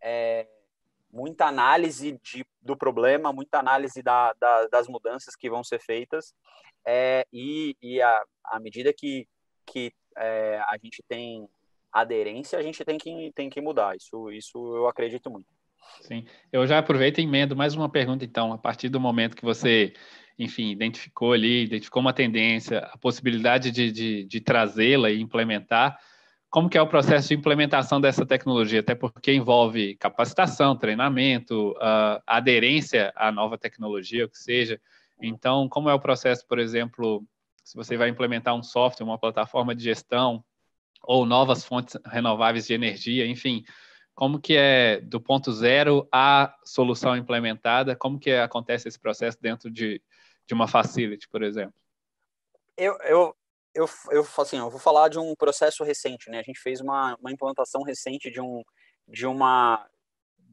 é, 0.03 0.49
muita 1.13 1.45
análise 1.45 2.19
de, 2.23 2.43
do 2.63 2.75
problema, 2.75 3.35
muita 3.35 3.59
análise 3.59 4.03
da, 4.03 4.33
da, 4.41 4.67
das 4.69 4.89
mudanças 4.89 5.37
que 5.37 5.51
vão 5.51 5.63
ser 5.63 5.79
feitas 5.79 6.33
é, 6.87 7.27
e, 7.31 7.77
e 7.83 8.01
a, 8.01 8.25
à 8.47 8.59
medida 8.59 8.95
que, 8.97 9.29
que 9.67 9.93
é, 10.17 10.59
a 10.69 10.79
gente 10.83 11.05
tem 11.07 11.47
aderência, 11.93 12.59
a 12.59 12.63
gente 12.63 12.83
tem 12.83 12.97
que, 12.97 13.31
tem 13.35 13.51
que 13.51 13.61
mudar. 13.61 13.95
Isso, 13.95 14.31
isso 14.31 14.57
eu 14.75 14.89
acredito 14.89 15.31
muito. 15.31 15.53
Sim, 16.03 16.25
eu 16.53 16.67
já 16.67 16.79
aproveito 16.79 17.19
e 17.19 17.23
emendo 17.23 17.55
mais 17.55 17.75
uma 17.75 17.89
pergunta, 17.89 18.25
então, 18.25 18.53
a 18.53 18.59
partir 18.59 18.89
do 18.89 19.01
momento 19.01 19.37
que 19.37 19.45
você, 19.45 19.93
enfim, 20.39 20.71
identificou 20.71 21.33
ali, 21.33 21.65
identificou 21.65 22.01
uma 22.01 22.13
tendência, 22.13 22.79
a 22.79 22.99
possibilidade 22.99 23.71
de, 23.71 23.93
de, 23.93 24.25
de 24.25 24.41
trazê-la 24.41 25.11
e 25.11 25.21
implementar, 25.21 25.99
como 26.51 26.69
que 26.69 26.77
é 26.77 26.83
o 26.83 26.87
processo 26.87 27.29
de 27.29 27.35
implementação 27.35 28.01
dessa 28.01 28.27
tecnologia, 28.27 28.81
até 28.81 28.95
porque 28.95 29.33
envolve 29.33 29.97
capacitação, 29.97 30.77
treinamento, 30.77 31.71
uh, 31.71 32.21
aderência 32.27 33.11
à 33.17 33.33
nova 33.33 33.57
tecnologia, 33.57 34.27
o 34.27 34.29
que 34.29 34.37
seja. 34.37 34.79
Então, 35.21 35.69
como 35.69 35.89
é 35.89 35.95
o 35.95 36.01
processo, 36.01 36.47
por 36.47 36.59
exemplo, 36.59 37.25
se 37.65 37.75
você 37.75 37.97
vai 37.97 38.11
implementar 38.11 38.55
um 38.55 38.63
software, 38.63 39.07
uma 39.07 39.19
plataforma 39.19 39.75
de 39.75 39.83
gestão 39.83 40.45
ou 41.03 41.25
novas 41.25 41.65
fontes 41.65 41.97
renováveis 42.05 42.67
de 42.67 42.75
energia, 42.75 43.27
enfim, 43.27 43.65
como 44.23 44.41
que 44.41 44.57
é 44.57 45.01
do 45.01 45.21
ponto 45.21 45.51
zero 45.51 46.07
à 46.13 46.57
solução 46.63 47.17
implementada, 47.17 47.97
como 47.97 48.21
que 48.21 48.31
acontece 48.31 48.87
esse 48.87 48.97
processo 48.97 49.37
dentro 49.41 49.69
de, 49.69 50.01
de 50.47 50.55
uma 50.55 50.69
facility, 50.69 51.29
por 51.29 51.43
exemplo? 51.43 51.75
Eu, 52.77 52.97
eu, 53.01 53.37
eu, 53.75 53.89
eu, 54.13 54.25
assim, 54.39 54.59
eu 54.59 54.71
vou 54.71 54.79
falar 54.79 55.09
de 55.09 55.19
um 55.19 55.35
processo 55.35 55.83
recente, 55.83 56.31
né? 56.31 56.39
A 56.39 56.43
gente 56.45 56.61
fez 56.61 56.81
uma, 56.81 57.17
uma 57.17 57.33
implantação 57.33 57.83
recente 57.83 58.31
de, 58.31 58.41
um, 58.41 58.63
de 59.09 59.27
uma 59.27 59.85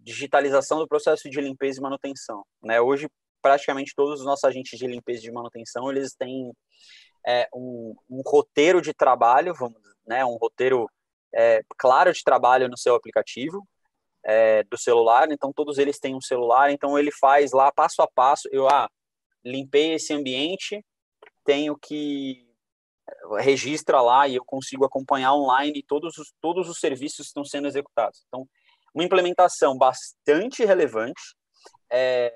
digitalização 0.03 0.79
do 0.79 0.87
processo 0.87 1.29
de 1.29 1.39
limpeza 1.39 1.77
e 1.77 1.83
manutenção, 1.83 2.43
né? 2.63 2.81
Hoje, 2.81 3.07
praticamente 3.39 3.93
todos 3.95 4.21
os 4.21 4.25
nossos 4.25 4.45
agentes 4.45 4.79
de 4.79 4.87
limpeza 4.87 5.19
e 5.19 5.25
de 5.25 5.31
manutenção, 5.31 5.91
eles 5.91 6.15
têm 6.15 6.51
é, 7.23 7.47
um, 7.53 7.95
um, 8.09 8.23
roteiro 8.25 8.81
de 8.81 8.95
trabalho, 8.95 9.53
vamos, 9.53 9.79
né? 10.07 10.25
Um 10.25 10.37
roteiro 10.37 10.89
é, 11.33 11.61
claro 11.77 12.11
de 12.11 12.23
trabalho 12.23 12.67
no 12.67 12.77
seu 12.77 12.95
aplicativo 12.95 13.67
é, 14.23 14.63
do 14.63 14.77
celular. 14.77 15.31
Então, 15.31 15.51
todos 15.53 15.77
eles 15.77 15.99
têm 15.99 16.15
um 16.15 16.21
celular. 16.21 16.71
Então, 16.71 16.97
ele 16.97 17.11
faz 17.11 17.51
lá 17.51 17.71
passo 17.71 18.01
a 18.01 18.07
passo. 18.07 18.47
Eu, 18.51 18.67
ah, 18.67 18.89
limpei 19.43 19.93
esse 19.93 20.13
ambiente, 20.13 20.83
tenho 21.45 21.77
que 21.77 22.47
registra 23.39 24.01
lá 24.01 24.27
e 24.27 24.35
eu 24.35 24.45
consigo 24.45 24.85
acompanhar 24.85 25.33
online 25.33 25.83
todos 25.83 26.17
os, 26.17 26.31
todos 26.39 26.69
os 26.69 26.79
serviços 26.79 27.17
que 27.17 27.23
estão 27.23 27.43
sendo 27.43 27.67
executados. 27.67 28.23
Então, 28.27 28.47
uma 28.93 29.03
implementação 29.03 29.77
bastante 29.77 30.65
relevante, 30.65 31.35
é, 31.91 32.33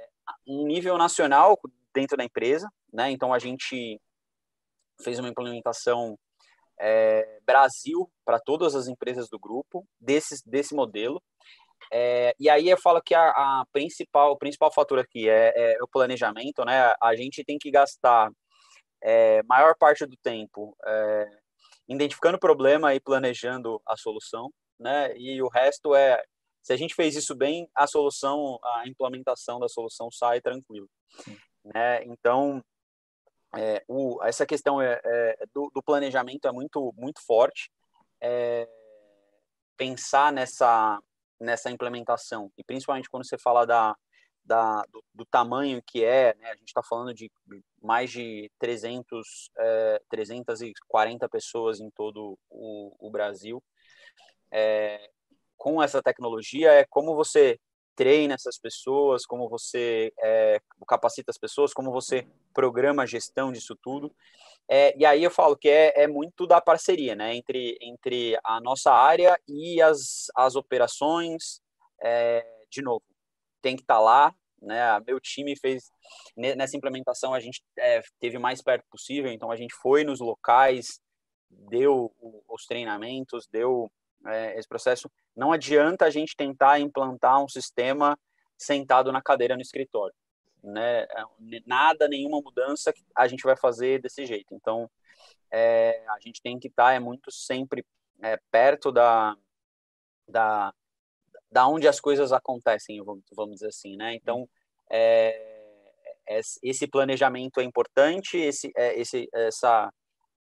nível 0.48 0.98
nacional 0.98 1.60
dentro 1.94 2.18
da 2.18 2.24
empresa, 2.24 2.68
né? 2.92 3.12
Então, 3.12 3.34
a 3.34 3.40
gente 3.40 4.00
fez 5.04 5.20
uma 5.20 5.30
implementação 5.30 6.18
é, 6.80 7.40
Brasil 7.46 8.10
para 8.26 8.40
todas 8.40 8.76
as 8.76 8.88
empresas 8.88 9.30
do 9.30 9.40
grupo 9.40 9.86
desse, 10.00 10.42
desse 10.48 10.74
modelo. 10.74 11.22
É, 11.92 12.34
e 12.40 12.50
aí 12.50 12.70
eu 12.70 12.78
falo 12.78 13.02
que 13.02 13.14
a, 13.14 13.30
a, 13.30 13.66
principal, 13.72 14.32
o 14.32 14.38
principal 14.38 14.72
fator 14.74 15.00
aqui 15.00 15.30
é, 15.30 15.54
é, 15.56 15.78
o 15.84 15.88
planejamento, 15.88 16.64
né? 16.66 16.94
A 17.02 17.16
gente 17.16 17.44
tem 17.44 17.58
que 17.58 17.70
gastar 17.70 18.32
é, 19.02 19.44
maior 19.44 19.76
parte 19.78 20.06
do 20.06 20.16
tempo 20.18 20.76
é, 20.86 21.30
identificando 21.88 22.38
o 22.38 22.40
problema 22.40 22.96
e 22.96 23.00
planejando 23.00 23.82
a 23.86 23.98
solução, 23.98 24.52
né? 24.80 25.16
E 25.18 25.42
o 25.42 25.50
resto 25.50 25.94
é, 25.94 26.24
se 26.64 26.72
a 26.72 26.78
gente 26.78 26.96
fez 26.96 27.16
isso 27.16 27.36
bem, 27.36 27.70
a 27.76 27.86
solução, 27.86 28.58
a 28.64 28.88
implementação 28.88 29.60
da 29.60 29.68
solução 29.68 30.10
sai 30.10 30.40
tranquilo, 30.42 30.90
né? 31.66 32.04
Então, 32.06 32.64
é, 33.56 33.84
o, 33.88 34.22
essa 34.24 34.46
questão 34.46 34.82
é, 34.82 35.00
é, 35.04 35.46
do, 35.54 35.72
do, 35.74 35.84
planejamento 35.84 36.48
é 36.48 36.52
muito 36.52 36.94
muito 36.98 37.22
forte. 37.26 37.72
É, 38.22 38.68
pensar 39.78 40.32
nessa 40.32 41.00
nessa 41.40 41.70
implementação 41.70 42.52
e 42.58 42.64
principalmente 42.64 43.10
quando 43.10 43.28
você 43.28 43.38
fala 43.38 43.66
da 43.66 43.96
da, 44.46 44.82
do, 44.92 45.04
do, 45.14 45.26
tamanho 45.26 45.82
que 45.86 46.04
é, 46.04 46.36
né? 46.36 46.52
a 46.52 46.56
gente 46.56 46.68
está 46.68 46.84
falando 46.84 47.14
de 47.14 47.32
mais 47.82 48.12
de 48.12 48.52
300, 48.60 49.50
é, 49.58 50.02
340 50.10 51.30
pessoas 51.30 51.80
em 51.80 51.90
todo 51.92 52.38
o, 52.50 52.94
o 53.00 53.10
Brasil. 53.10 53.64
É, 54.52 55.10
com 55.56 55.82
essa 55.82 56.04
tecnologia, 56.04 56.74
é 56.74 56.86
como 56.90 57.16
você 57.16 57.58
treina 57.96 58.36
essas 58.36 58.58
pessoas, 58.58 59.26
como 59.26 59.50
você 59.50 60.14
é, 60.22 60.62
capacita 60.88 61.32
as 61.32 61.38
pessoas, 61.38 61.74
como 61.74 61.92
você 61.92 62.28
programa 62.54 63.04
a 63.04 63.08
gestão 63.08 63.52
disso 63.52 63.78
tudo. 63.82 64.14
É, 64.68 64.98
e 64.98 65.06
aí 65.06 65.24
eu 65.24 65.32
falo 65.32 65.58
que 65.58 65.70
é, 65.70 66.04
é 66.04 66.08
muito 66.08 66.48
da 66.48 66.62
parceria, 66.62 67.16
né, 67.16 67.36
entre, 67.36 67.78
entre 67.82 68.38
a 68.44 68.62
nossa 68.62 68.92
área 68.92 69.38
e 69.48 69.82
as, 69.82 70.28
as 70.36 70.56
operações, 70.56 71.62
é, 72.02 72.46
de 72.70 72.82
novo, 72.82 73.04
tem 73.62 73.76
que 73.76 73.82
estar 73.82 73.96
tá 73.96 74.02
lá, 74.02 74.36
né? 74.62 75.00
Meu 75.06 75.20
time 75.20 75.56
fez 75.58 75.92
nessa 76.36 76.78
implementação 76.78 77.34
a 77.34 77.40
gente 77.40 77.62
é, 77.78 78.02
teve 78.20 78.40
mais 78.40 78.62
perto 78.62 78.86
possível, 78.90 79.32
então 79.32 79.52
a 79.52 79.56
gente 79.56 79.74
foi 79.76 80.04
nos 80.04 80.20
locais, 80.20 81.00
deu 81.50 82.14
os 82.48 82.66
treinamentos, 82.66 83.48
deu 83.52 83.92
é, 84.26 84.58
esse 84.58 84.68
processo. 84.68 85.10
Não 85.36 85.52
adianta 85.52 86.06
a 86.06 86.10
gente 86.10 86.36
tentar 86.36 86.80
implantar 86.80 87.44
um 87.44 87.48
sistema 87.48 88.18
sentado 88.58 89.12
na 89.12 89.22
cadeira 89.22 89.56
no 89.56 89.62
escritório, 89.62 90.16
né? 90.64 91.04
É, 91.04 91.24
nada, 91.66 92.08
nenhuma 92.08 92.42
mudança 92.42 92.94
a 93.16 93.28
gente 93.28 93.44
vai 93.44 93.56
fazer 93.56 94.02
desse 94.02 94.26
jeito. 94.26 94.54
Então 94.54 94.90
é, 95.52 96.04
a 96.10 96.20
gente 96.20 96.42
tem 96.42 96.60
que 96.60 96.68
estar 96.68 96.94
é 96.94 97.00
muito 97.00 97.32
sempre 97.32 97.86
é, 98.22 98.40
perto 98.52 98.92
da, 98.92 99.36
da 100.28 100.74
da 101.54 101.68
onde 101.68 101.88
as 101.88 102.00
coisas 102.00 102.34
acontecem, 102.34 103.00
vamos 103.32 103.54
dizer 103.54 103.68
assim, 103.68 103.96
né? 103.96 104.16
Então, 104.16 104.50
é, 104.90 105.64
é, 106.28 106.42
esse 106.64 106.88
planejamento 106.88 107.60
é 107.60 107.64
importante, 107.64 108.38
esse, 108.38 108.72
é, 108.76 109.00
esse, 109.00 109.30
essa, 109.32 109.94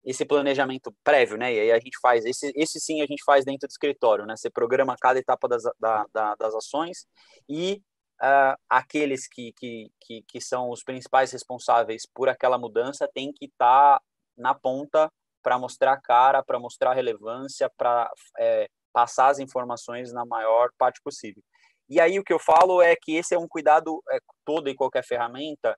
esse 0.04 0.24
planejamento 0.24 0.92
prévio, 1.04 1.36
né? 1.36 1.52
E 1.52 1.60
aí 1.60 1.72
a 1.72 1.78
gente 1.78 1.98
faz, 2.00 2.24
esse, 2.24 2.52
esse 2.56 2.80
sim 2.80 3.02
a 3.02 3.06
gente 3.06 3.22
faz 3.24 3.44
dentro 3.44 3.68
do 3.68 3.70
escritório, 3.70 4.26
né? 4.26 4.36
Você 4.36 4.50
programa 4.50 4.96
cada 5.00 5.18
etapa 5.18 5.48
das, 5.48 5.62
da, 5.78 6.06
da, 6.12 6.34
das 6.34 6.54
ações 6.54 7.06
e 7.48 7.80
uh, 8.20 8.58
aqueles 8.68 9.28
que, 9.28 9.52
que, 9.52 9.90
que, 10.00 10.22
que, 10.26 10.40
são 10.40 10.70
os 10.70 10.82
principais 10.82 11.30
responsáveis 11.30 12.02
por 12.12 12.28
aquela 12.28 12.58
mudança 12.58 13.08
têm 13.12 13.32
que 13.32 13.46
estar 13.46 13.98
tá 13.98 14.02
na 14.36 14.54
ponta 14.54 15.10
para 15.42 15.58
mostrar 15.58 15.92
a 15.92 16.00
cara, 16.00 16.42
para 16.42 16.58
mostrar 16.58 16.92
a 16.92 16.94
relevância, 16.94 17.70
para 17.76 18.10
é, 18.38 18.68
passar 18.92 19.28
as 19.28 19.38
informações 19.38 20.12
na 20.12 20.24
maior 20.24 20.70
parte 20.78 21.00
possível. 21.02 21.42
E 21.88 22.00
aí 22.00 22.18
o 22.18 22.24
que 22.24 22.32
eu 22.32 22.38
falo 22.38 22.80
é 22.80 22.96
que 22.96 23.16
esse 23.16 23.34
é 23.34 23.38
um 23.38 23.48
cuidado 23.48 24.02
é, 24.10 24.18
todo 24.44 24.68
e 24.68 24.74
qualquer 24.74 25.04
ferramenta, 25.04 25.76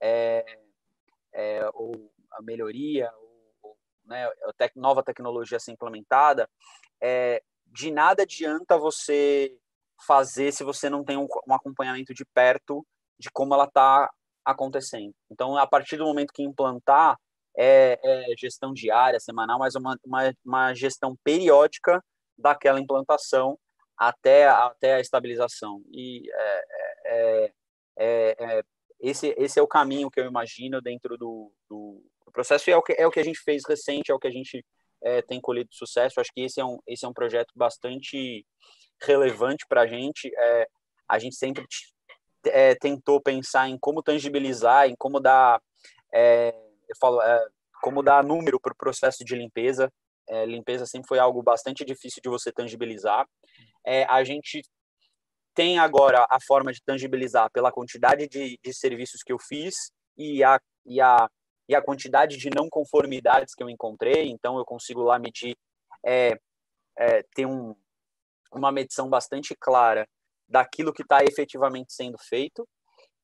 é, 0.00 0.44
é, 1.32 1.68
ou 1.74 2.10
a 2.32 2.42
melhoria, 2.42 3.10
né, 4.10 4.28
nova 4.76 5.02
tecnologia 5.02 5.56
a 5.56 5.60
ser 5.60 5.72
implementada, 5.72 6.48
é, 7.00 7.42
de 7.66 7.90
nada 7.90 8.24
adianta 8.24 8.76
você 8.76 9.56
fazer 10.06 10.52
se 10.52 10.64
você 10.64 10.90
não 10.90 11.04
tem 11.04 11.16
um, 11.16 11.26
um 11.46 11.54
acompanhamento 11.54 12.12
de 12.12 12.24
perto 12.24 12.84
de 13.18 13.30
como 13.30 13.54
ela 13.54 13.64
está 13.64 14.10
acontecendo. 14.44 15.14
Então, 15.30 15.56
a 15.56 15.66
partir 15.66 15.96
do 15.96 16.04
momento 16.04 16.32
que 16.32 16.42
implantar, 16.42 17.16
é, 17.56 17.98
é, 18.02 18.36
gestão 18.36 18.72
diária, 18.72 19.20
semanal, 19.20 19.58
mas 19.58 19.74
uma, 19.74 19.96
uma, 20.04 20.34
uma, 20.44 20.74
gestão 20.74 21.16
periódica 21.22 22.02
daquela 22.36 22.80
implantação 22.80 23.58
até, 23.96 24.48
até 24.48 24.94
a 24.94 25.00
estabilização. 25.00 25.82
E 25.92 26.30
é 26.32 26.90
é, 27.10 27.52
é, 27.98 28.36
é, 28.38 28.62
esse, 29.00 29.34
esse 29.36 29.58
é 29.58 29.62
o 29.62 29.68
caminho 29.68 30.10
que 30.10 30.20
eu 30.20 30.26
imagino 30.26 30.80
dentro 30.80 31.16
do, 31.16 31.52
do, 31.68 32.02
do, 32.30 32.32
processo 32.32 32.68
e 32.68 32.72
é 32.72 32.76
o, 32.76 32.82
que, 32.82 32.92
é 32.92 33.06
o 33.06 33.10
que 33.10 33.20
a 33.20 33.24
gente 33.24 33.40
fez 33.40 33.62
recente, 33.68 34.10
é 34.10 34.14
o 34.14 34.18
que 34.18 34.28
a 34.28 34.32
gente 34.32 34.64
é, 35.02 35.22
tem 35.22 35.40
colhido 35.40 35.68
sucesso. 35.72 36.20
Acho 36.20 36.32
que 36.32 36.42
esse 36.42 36.60
é 36.60 36.64
um, 36.64 36.78
esse 36.86 37.04
é 37.04 37.08
um 37.08 37.12
projeto 37.12 37.52
bastante 37.54 38.46
relevante 39.02 39.64
para 39.68 39.82
a 39.82 39.86
gente. 39.86 40.30
a 41.08 41.18
gente 41.18 41.36
sempre 41.36 41.64
tentou 42.80 43.20
pensar 43.20 43.68
em 43.68 43.78
como 43.78 44.02
tangibilizar, 44.02 44.88
em 44.88 44.94
como 44.96 45.20
dar, 45.20 45.60
eu 46.12 46.96
falo, 47.00 47.20
como 47.82 48.02
dar 48.02 48.24
número 48.24 48.60
para 48.60 48.72
o 48.72 48.76
processo 48.76 49.24
de 49.24 49.34
limpeza 49.34 49.90
é, 50.30 50.46
limpeza 50.46 50.86
sempre 50.86 51.08
foi 51.08 51.18
algo 51.18 51.42
bastante 51.42 51.84
difícil 51.84 52.22
de 52.22 52.30
você 52.30 52.52
tangibilizar. 52.52 53.26
É, 53.84 54.04
a 54.04 54.22
gente 54.22 54.62
tem 55.54 55.78
agora 55.78 56.24
a 56.30 56.38
forma 56.40 56.72
de 56.72 56.80
tangibilizar 56.82 57.50
pela 57.50 57.72
quantidade 57.72 58.28
de, 58.28 58.58
de 58.62 58.72
serviços 58.72 59.22
que 59.22 59.32
eu 59.32 59.38
fiz 59.38 59.74
e 60.16 60.44
a, 60.44 60.60
e, 60.86 61.00
a, 61.00 61.28
e 61.70 61.74
a 61.76 61.80
quantidade 61.80 62.36
de 62.36 62.50
não 62.50 62.68
conformidades 62.68 63.54
que 63.54 63.62
eu 63.62 63.70
encontrei. 63.70 64.28
Então, 64.28 64.58
eu 64.58 64.64
consigo 64.64 65.04
lá 65.04 65.20
medir, 65.20 65.56
é, 66.04 66.36
é, 66.98 67.22
ter 67.32 67.46
um, 67.46 67.76
uma 68.52 68.72
medição 68.72 69.08
bastante 69.08 69.54
clara 69.54 70.04
daquilo 70.48 70.92
que 70.92 71.02
está 71.02 71.22
efetivamente 71.22 71.92
sendo 71.92 72.18
feito 72.18 72.66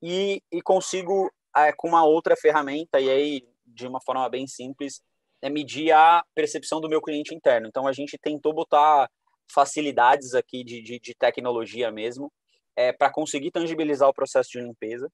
e, 0.00 0.40
e 0.52 0.62
consigo, 0.62 1.28
é, 1.56 1.72
com 1.72 1.88
uma 1.88 2.04
outra 2.04 2.36
ferramenta, 2.36 3.00
e 3.00 3.10
aí, 3.10 3.48
de 3.66 3.84
uma 3.84 4.00
forma 4.00 4.28
bem 4.28 4.46
simples, 4.46 5.02
é 5.42 5.50
medir 5.50 5.90
a 5.90 6.22
percepção 6.32 6.80
do 6.80 6.88
meu 6.88 7.02
cliente 7.02 7.34
interno. 7.34 7.66
Então, 7.66 7.84
a 7.84 7.92
gente 7.92 8.16
tentou 8.16 8.54
botar 8.54 9.10
facilidades 9.52 10.34
aqui 10.34 10.62
de, 10.62 10.80
de, 10.82 11.00
de 11.00 11.14
tecnologia 11.16 11.90
mesmo, 11.90 12.32
é, 12.76 12.92
para 12.92 13.10
conseguir 13.10 13.50
tangibilizar 13.50 14.08
o 14.08 14.14
processo 14.14 14.50
de 14.52 14.60
limpeza. 14.60 15.10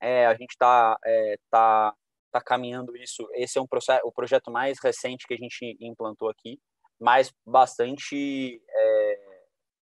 É, 0.00 0.26
a 0.26 0.34
gente 0.34 0.50
está 0.50 0.96
é, 1.04 1.36
tá, 1.50 1.92
tá 2.40 2.44
caminhando 2.44 2.96
isso. 2.96 3.28
Esse 3.32 3.58
é 3.58 3.60
um 3.60 3.66
processo, 3.66 4.06
o 4.06 4.12
projeto 4.12 4.50
mais 4.50 4.78
recente 4.82 5.26
que 5.26 5.34
a 5.34 5.38
gente 5.38 5.76
implantou 5.80 6.28
aqui. 6.28 6.60
mas 6.98 7.32
bastante 7.44 8.62
é, 8.68 9.18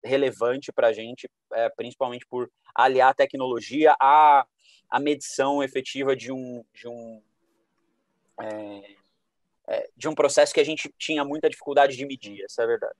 relevante 0.02 0.72
para 0.72 0.88
a 0.88 0.92
gente, 0.92 1.30
é, 1.52 1.68
principalmente 1.70 2.26
por 2.26 2.50
aliar 2.74 3.10
a 3.10 3.14
tecnologia 3.14 3.94
à, 4.00 4.46
à 4.90 5.00
medição 5.00 5.62
efetiva 5.62 6.16
de 6.16 6.32
um, 6.32 6.64
de 6.74 6.88
um 6.88 7.22
é, 8.40 8.96
é, 9.68 9.90
de 9.96 10.08
um 10.08 10.14
processo 10.14 10.54
que 10.54 10.60
a 10.60 10.64
gente 10.64 10.92
tinha 10.98 11.24
muita 11.24 11.48
dificuldade 11.48 11.96
de 11.96 12.06
medir, 12.06 12.42
essa 12.44 12.62
é 12.62 12.64
a 12.64 12.68
verdade. 12.68 12.98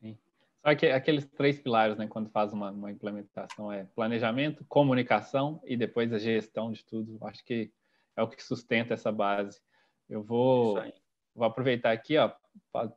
Sim. 0.00 0.18
Só 0.64 0.74
que 0.74 0.86
aqueles 0.86 1.26
três 1.26 1.58
pilares, 1.60 1.96
né, 1.96 2.06
quando 2.06 2.30
faz 2.30 2.52
uma, 2.52 2.70
uma 2.70 2.90
implementação, 2.90 3.72
é 3.72 3.84
planejamento, 3.94 4.64
comunicação 4.68 5.60
e 5.64 5.76
depois 5.76 6.12
a 6.12 6.18
gestão 6.18 6.72
de 6.72 6.84
tudo. 6.84 7.18
Acho 7.22 7.44
que 7.44 7.70
é 8.16 8.22
o 8.22 8.28
que 8.28 8.42
sustenta 8.42 8.94
essa 8.94 9.10
base. 9.10 9.60
Eu 10.08 10.22
vou, 10.22 10.82
vou 11.34 11.46
aproveitar 11.46 11.92
aqui, 11.92 12.18
ó, 12.18 12.30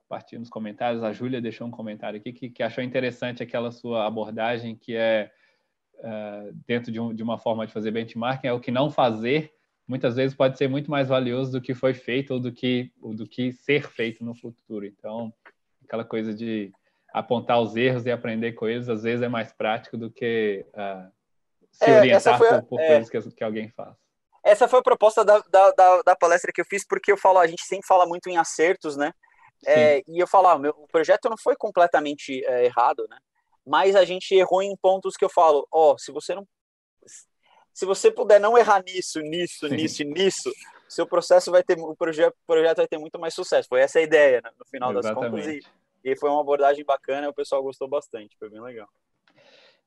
partir 0.10 0.38
nos 0.38 0.49
comentários. 0.49 1.04
A 1.04 1.13
Júlia 1.13 1.41
deixou 1.41 1.67
um 1.67 1.71
comentário 1.71 2.19
aqui 2.19 2.34
que, 2.34 2.49
que 2.49 2.63
achou 2.63 2.84
interessante 2.84 3.41
aquela 3.43 3.71
sua 3.71 4.06
abordagem, 4.06 4.75
que 4.75 4.95
é 4.95 5.32
uh, 5.95 6.54
dentro 6.67 6.91
de, 6.91 6.99
um, 6.99 7.13
de 7.13 7.23
uma 7.23 7.38
forma 7.38 7.65
de 7.65 7.73
fazer 7.73 7.91
benchmarking, 7.91 8.47
é 8.47 8.54
o 8.54 8.60
que 8.60 8.71
não 8.71 8.89
fazer 8.89 9.56
muitas 9.88 10.15
vezes 10.15 10.36
pode 10.36 10.58
ser 10.58 10.67
muito 10.67 10.89
mais 10.89 11.08
valioso 11.08 11.51
do 11.51 11.62
que 11.62 11.73
foi 11.73 11.93
feito 11.93 12.34
ou 12.34 12.39
do 12.39 12.51
que, 12.51 12.91
ou 13.01 13.13
do 13.13 13.28
que 13.28 13.51
ser 13.51 13.88
feito 13.88 14.23
no 14.23 14.34
futuro. 14.34 14.86
Então, 14.86 15.34
aquela 15.84 16.04
coisa 16.04 16.34
de 16.34 16.71
apontar 17.13 17.62
os 17.62 17.75
erros 17.75 18.06
e 18.06 18.12
aprender 18.12 18.54
com 18.54 18.67
eles, 18.67 18.89
às 18.89 19.04
vezes 19.04 19.21
é 19.21 19.30
mais 19.30 19.54
prático 19.54 19.97
do 19.97 20.12
que 20.12 20.65
uh, 20.73 21.12
se 21.71 21.89
é, 21.89 21.99
orientar 21.99 22.38
por, 22.38 22.63
por 22.63 22.80
é, 22.80 22.88
coisas 23.06 23.32
que, 23.32 23.38
que, 23.38 23.43
alguém 23.43 23.69
faz. 23.69 23.95
Essa 24.45 24.67
foi 24.67 24.77
a 24.79 24.84
proposta 24.84 25.25
da, 25.25 25.39
da, 25.49 25.71
da, 25.71 26.01
da, 26.03 26.15
palestra 26.15 26.51
que 26.53 26.62
eu 26.62 26.65
fiz, 26.65 26.86
porque 26.86 27.12
eu 27.12 27.17
falo, 27.17 27.39
a 27.39 27.47
gente 27.47 27.63
sempre 27.63 27.88
fala 27.88 28.05
muito 28.05 28.29
em 28.29 28.38
acertos, 28.38 28.95
né? 28.95 29.12
É, 29.65 30.03
e 30.08 30.19
eu 30.19 30.27
falo, 30.27 30.47
ah, 30.49 30.60
meu, 30.60 30.71
o 30.77 30.88
projeto 30.88 31.27
não 31.27 31.36
foi 31.36 31.55
completamente 31.55 32.45
é, 32.45 32.65
errado, 32.65 33.08
né? 33.10 33.17
Mas 33.65 33.95
a 33.95 34.05
gente 34.05 34.36
errou 34.36 34.62
em 34.62 34.77
pontos 34.77 35.17
que 35.17 35.25
eu 35.25 35.29
falo, 35.29 35.67
ó, 35.71 35.93
oh, 35.93 35.97
se 35.97 36.12
você 36.12 36.36
não 36.36 36.47
se 37.73 37.86
você 37.86 38.10
puder 38.10 38.39
não 38.39 38.58
errar 38.58 38.81
nisso, 38.84 39.19
nisso, 39.19 39.67
Sim. 39.67 39.75
nisso 39.75 40.03
nisso, 40.03 40.53
seu 40.88 41.05
processo 41.08 41.51
vai 41.51 41.62
ter, 41.62 41.77
o 41.77 41.95
projeto, 41.95 42.34
projeto 42.47 42.77
vai 42.77 42.88
ter 42.88 42.97
muito 42.99 43.19
mais 43.19 43.34
sucesso. 43.34 43.67
Foi 43.67 43.81
essa 43.81 43.99
a 43.99 44.03
ideia, 44.03 44.41
né, 44.41 44.51
no 44.58 44.65
final 44.65 44.91
Exatamente. 44.91 45.31
das 45.31 45.31
contas. 45.31 45.47
E, 46.03 46.12
e 46.12 46.15
foi 46.15 46.29
uma 46.29 46.39
abordagem 46.39 46.86
bacana, 46.86 47.27
o 47.27 47.34
pessoal 47.34 47.63
gostou 47.63 47.88
bastante, 47.88 48.38
foi 48.38 48.49
bem 48.49 48.62
legal. 48.62 48.88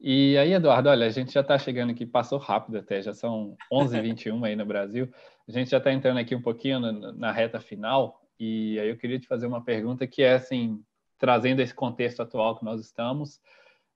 E 0.00 0.38
aí, 0.38 0.52
Eduardo, 0.52 0.88
olha, 0.88 1.06
a 1.06 1.10
gente 1.10 1.32
já 1.32 1.40
está 1.40 1.58
chegando 1.58 1.90
aqui, 1.90 2.06
passou 2.06 2.38
rápido 2.38 2.78
até, 2.78 3.02
já 3.02 3.12
são 3.12 3.56
11h21 3.72 4.46
aí 4.46 4.54
no 4.54 4.64
Brasil. 4.64 5.12
A 5.46 5.50
gente 5.50 5.70
já 5.70 5.78
está 5.78 5.92
entrando 5.92 6.18
aqui 6.18 6.36
um 6.36 6.42
pouquinho 6.42 6.78
na, 6.78 7.12
na, 7.12 7.32
reta 7.32 7.58
final, 7.58 8.22
e 8.38 8.78
aí 8.78 8.88
eu 8.88 8.96
queria 8.96 9.18
te 9.18 9.26
fazer 9.26 9.46
uma 9.46 9.64
pergunta 9.64 10.06
que 10.06 10.22
é, 10.22 10.34
assim, 10.34 10.80
trazendo 11.18 11.60
esse 11.60 11.74
contexto 11.74 12.22
atual 12.22 12.56
que 12.56 12.64
nós 12.64 12.80
estamos, 12.80 13.40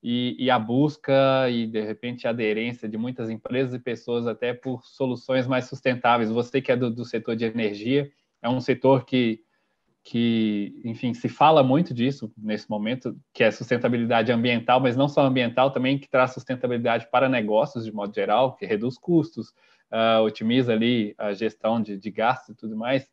e, 0.03 0.35
e, 0.37 0.51
a 0.51 0.59
busca 0.59 1.49
e, 1.49 1.65
de 1.65 1.81
repente, 1.81 2.27
a 2.27 2.31
aderência 2.31 2.89
de 2.89 2.99
muitas 2.99 3.31
empresas 3.31 3.73
e 3.73 3.79
pessoas 3.79 4.27
até 4.27 4.53
por 4.53 4.85
soluções 4.85 5.47
mais 5.47 5.67
sustentáveis. 5.67 6.29
Você 6.29 6.61
que 6.61 6.73
é 6.73 6.77
do, 6.77 6.91
do 6.91 7.05
setor 7.05 7.37
de 7.37 7.45
energia, 7.45 8.11
é 8.43 8.49
um 8.49 8.61
setor 8.61 9.05
que, 9.05 9.45
que, 10.05 10.81
enfim, 10.85 11.15
se 11.15 11.29
fala 11.29 11.63
muito 11.63 11.95
disso 11.95 12.33
nesse 12.37 12.69
momento, 12.69 13.17
que 13.33 13.45
é 13.45 13.51
sustentabilidade 13.51 14.33
ambiental, 14.33 14.81
mas 14.81 14.97
não 14.97 15.09
só 15.09 15.23
ambiental, 15.23 15.71
também 15.71 15.99
que 15.99 16.09
traz 16.09 16.33
sustentabilidade 16.33 17.09
para 17.11 17.29
negócios 17.29 17.85
de 17.85 17.93
modo 17.93 18.13
geral, 18.13 18.57
que 18.57 18.67
reduz 18.67 18.99
custos, 18.99 19.51
uh, 19.93 20.23
otimiza 20.25 20.73
ali 20.73 21.15
a 21.17 21.33
gestão 21.33 21.81
de, 21.81 21.97
de 21.97 22.11
gastos 22.11 22.55
e 22.55 22.59
tudo 22.59 22.77
mais. 22.77 23.09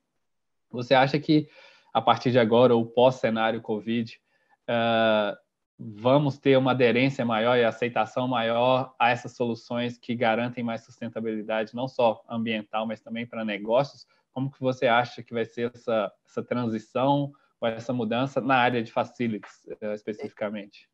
Você 0.71 0.95
acha 0.95 1.19
que, 1.19 1.47
a 1.93 2.01
partir 2.01 2.31
de 2.31 2.39
agora, 2.39 2.75
ou 2.75 2.85
pós-cenário 2.85 3.61
Covid, 3.61 4.19
uh, 4.63 5.37
vamos 5.77 6.39
ter 6.39 6.57
uma 6.57 6.71
aderência 6.71 7.23
maior 7.23 7.55
e 7.55 7.63
aceitação 7.63 8.27
maior 8.27 8.95
a 8.97 9.11
essas 9.11 9.35
soluções 9.35 9.97
que 9.97 10.15
garantem 10.15 10.63
mais 10.63 10.83
sustentabilidade, 10.83 11.75
não 11.75 11.87
só 11.87 12.23
ambiental, 12.27 12.87
mas 12.87 12.99
também 12.99 13.27
para 13.27 13.45
negócios. 13.45 14.07
Como 14.33 14.51
que 14.51 14.59
você 14.59 14.87
acha 14.87 15.23
que 15.23 15.33
vai 15.33 15.45
ser 15.45 15.71
essa, 15.73 16.11
essa 16.27 16.43
transição 16.43 17.31
ou 17.59 17.67
essa 17.67 17.93
mudança 17.93 18.39
na 18.39 18.55
área 18.55 18.81
de 18.81 18.91
facilities, 18.91 19.65
uh, 19.81 19.93
especificamente? 19.93 20.89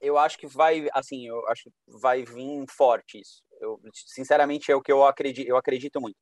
Eu 0.00 0.18
acho 0.18 0.38
que 0.38 0.46
vai, 0.46 0.88
assim, 0.92 1.26
eu 1.26 1.46
acho 1.48 1.64
que 1.64 1.72
vai 1.86 2.22
vir 2.22 2.64
forte 2.68 3.18
isso. 3.18 3.42
Eu, 3.60 3.80
sinceramente, 3.92 4.70
é 4.70 4.76
o 4.76 4.82
que 4.82 4.92
eu 4.92 5.04
acredito, 5.04 5.48
eu 5.48 5.56
acredito 5.56 6.00
muito. 6.00 6.18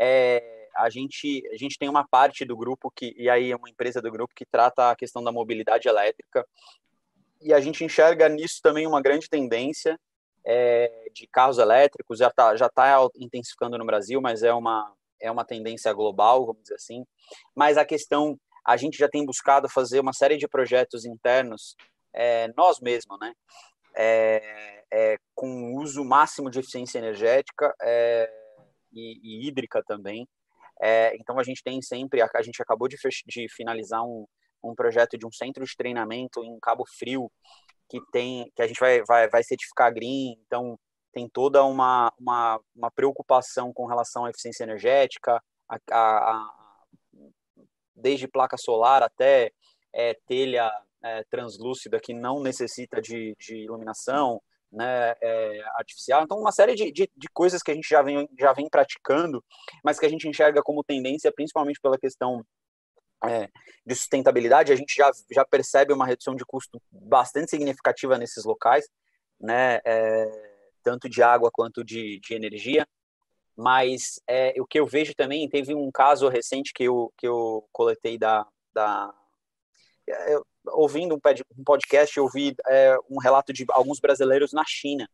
É, 0.00 0.68
a 0.76 0.88
gente 0.88 1.46
a 1.52 1.56
gente 1.56 1.76
tem 1.78 1.88
uma 1.88 2.06
parte 2.08 2.44
do 2.44 2.56
grupo 2.56 2.90
que 2.90 3.14
e 3.16 3.28
aí 3.28 3.50
é 3.52 3.56
uma 3.56 3.68
empresa 3.68 4.00
do 4.00 4.10
grupo 4.10 4.34
que 4.34 4.46
trata 4.46 4.90
a 4.90 4.96
questão 4.96 5.22
da 5.22 5.30
mobilidade 5.30 5.86
elétrica 5.86 6.46
e 7.42 7.52
a 7.52 7.60
gente 7.60 7.84
enxerga 7.84 8.28
nisso 8.28 8.60
também 8.62 8.86
uma 8.86 9.02
grande 9.02 9.28
tendência 9.28 9.98
é, 10.44 11.08
de 11.12 11.26
carros 11.26 11.58
elétricos, 11.58 12.18
já 12.18 12.28
está 12.28 12.56
já 12.56 12.68
tá 12.68 12.98
intensificando 13.16 13.76
no 13.76 13.84
Brasil, 13.84 14.20
mas 14.20 14.42
é 14.42 14.52
uma, 14.52 14.92
é 15.22 15.30
uma 15.30 15.44
tendência 15.44 15.92
global, 15.92 16.44
vamos 16.44 16.62
dizer 16.62 16.74
assim. 16.74 17.04
Mas 17.54 17.78
a 17.78 17.84
questão, 17.84 18.36
a 18.66 18.76
gente 18.76 18.98
já 18.98 19.08
tem 19.08 19.24
buscado 19.24 19.68
fazer 19.68 20.00
uma 20.00 20.12
série 20.12 20.36
de 20.36 20.48
projetos 20.48 21.04
internos, 21.04 21.76
é, 22.12 22.48
nós 22.56 22.80
mesmos, 22.80 23.18
né? 23.20 23.32
É, 23.94 24.84
é, 24.92 25.16
com 25.34 25.76
uso 25.76 26.04
máximo 26.04 26.50
de 26.50 26.58
eficiência 26.58 26.98
energética 26.98 27.74
é, 27.82 28.30
e, 28.92 29.20
e, 29.22 29.48
hídrica 29.48 29.82
também. 29.86 30.26
É, 30.80 31.14
então 31.16 31.38
a 31.38 31.42
gente 31.42 31.62
tem 31.62 31.80
sempre, 31.80 32.20
a, 32.20 32.42
gente 32.42 32.60
acabou 32.60 32.88
de, 32.88 32.96
de 33.26 33.46
finalizar 33.50 34.02
um, 34.02 34.26
um 34.64 34.74
projeto 34.74 35.16
de 35.16 35.26
um 35.26 35.32
centro 35.32 35.64
de 35.64 35.76
treinamento 35.76 36.42
em 36.42 36.58
Cabo 36.60 36.84
Frio 36.98 37.30
que 37.88 38.00
tem 38.10 38.50
que 38.56 38.62
a 38.62 38.66
gente 38.66 38.80
vai, 38.80 39.02
vai, 39.02 39.28
vai 39.28 39.42
certificar 39.42 39.92
green, 39.92 40.34
então 40.46 40.78
tem 41.12 41.28
toda 41.28 41.64
uma, 41.64 42.12
uma, 42.18 42.60
uma 42.74 42.90
preocupação 42.90 43.72
com 43.72 43.86
relação 43.86 44.24
à 44.24 44.30
eficiência 44.30 44.64
energética, 44.64 45.42
a, 45.68 45.78
a, 45.90 46.30
a 46.30 46.54
desde 47.94 48.26
placa 48.26 48.56
solar 48.56 49.02
até 49.02 49.52
é, 49.92 50.14
telha 50.26 50.72
é, 51.02 51.24
translúcida 51.24 52.00
que 52.00 52.14
não 52.14 52.40
necessita 52.40 53.00
de, 53.00 53.36
de 53.38 53.56
iluminação 53.56 54.40
né, 54.70 55.14
é, 55.20 55.62
artificial. 55.76 56.22
Então, 56.22 56.38
uma 56.38 56.52
série 56.52 56.74
de, 56.74 56.90
de, 56.90 57.10
de, 57.14 57.28
coisas 57.28 57.62
que 57.62 57.70
a 57.70 57.74
gente 57.74 57.88
já 57.88 58.00
vem, 58.00 58.28
já 58.38 58.52
vem 58.52 58.68
praticando, 58.68 59.44
mas 59.84 59.98
que 59.98 60.06
a 60.06 60.08
gente 60.08 60.26
enxerga 60.26 60.62
como 60.62 60.82
tendência, 60.82 61.32
principalmente 61.32 61.80
pela 61.80 61.98
questão 61.98 62.44
é, 63.24 63.48
de 63.84 63.94
sustentabilidade, 63.94 64.72
a 64.72 64.76
gente 64.76 64.94
já, 64.94 65.10
já 65.30 65.44
percebe 65.44 65.92
uma 65.92 66.06
redução 66.06 66.34
de 66.34 66.44
custo 66.44 66.80
bastante 66.90 67.50
significativa 67.50 68.16
nesses 68.16 68.44
locais, 68.44 68.88
né, 69.38 69.80
é, 69.84 70.51
tanto 70.82 71.08
de 71.08 71.22
água 71.22 71.50
quanto 71.52 71.84
de, 71.84 72.20
de 72.20 72.34
energia. 72.34 72.86
Mas 73.56 74.20
é, 74.26 74.54
o 74.60 74.66
que 74.66 74.80
eu 74.80 74.86
vejo 74.86 75.14
também, 75.14 75.48
teve 75.48 75.74
um 75.74 75.90
caso 75.90 76.28
recente 76.28 76.72
que 76.74 76.84
eu, 76.84 77.12
que 77.16 77.26
eu 77.26 77.66
coletei 77.72 78.18
da. 78.18 78.46
da 78.72 79.12
eu, 80.06 80.44
ouvindo 80.68 81.14
um 81.14 81.64
podcast, 81.64 82.16
eu 82.16 82.28
vi 82.28 82.54
é, 82.68 82.96
um 83.10 83.18
relato 83.18 83.52
de 83.52 83.64
alguns 83.70 84.00
brasileiros 84.00 84.52
na 84.52 84.64
China, 84.66 85.08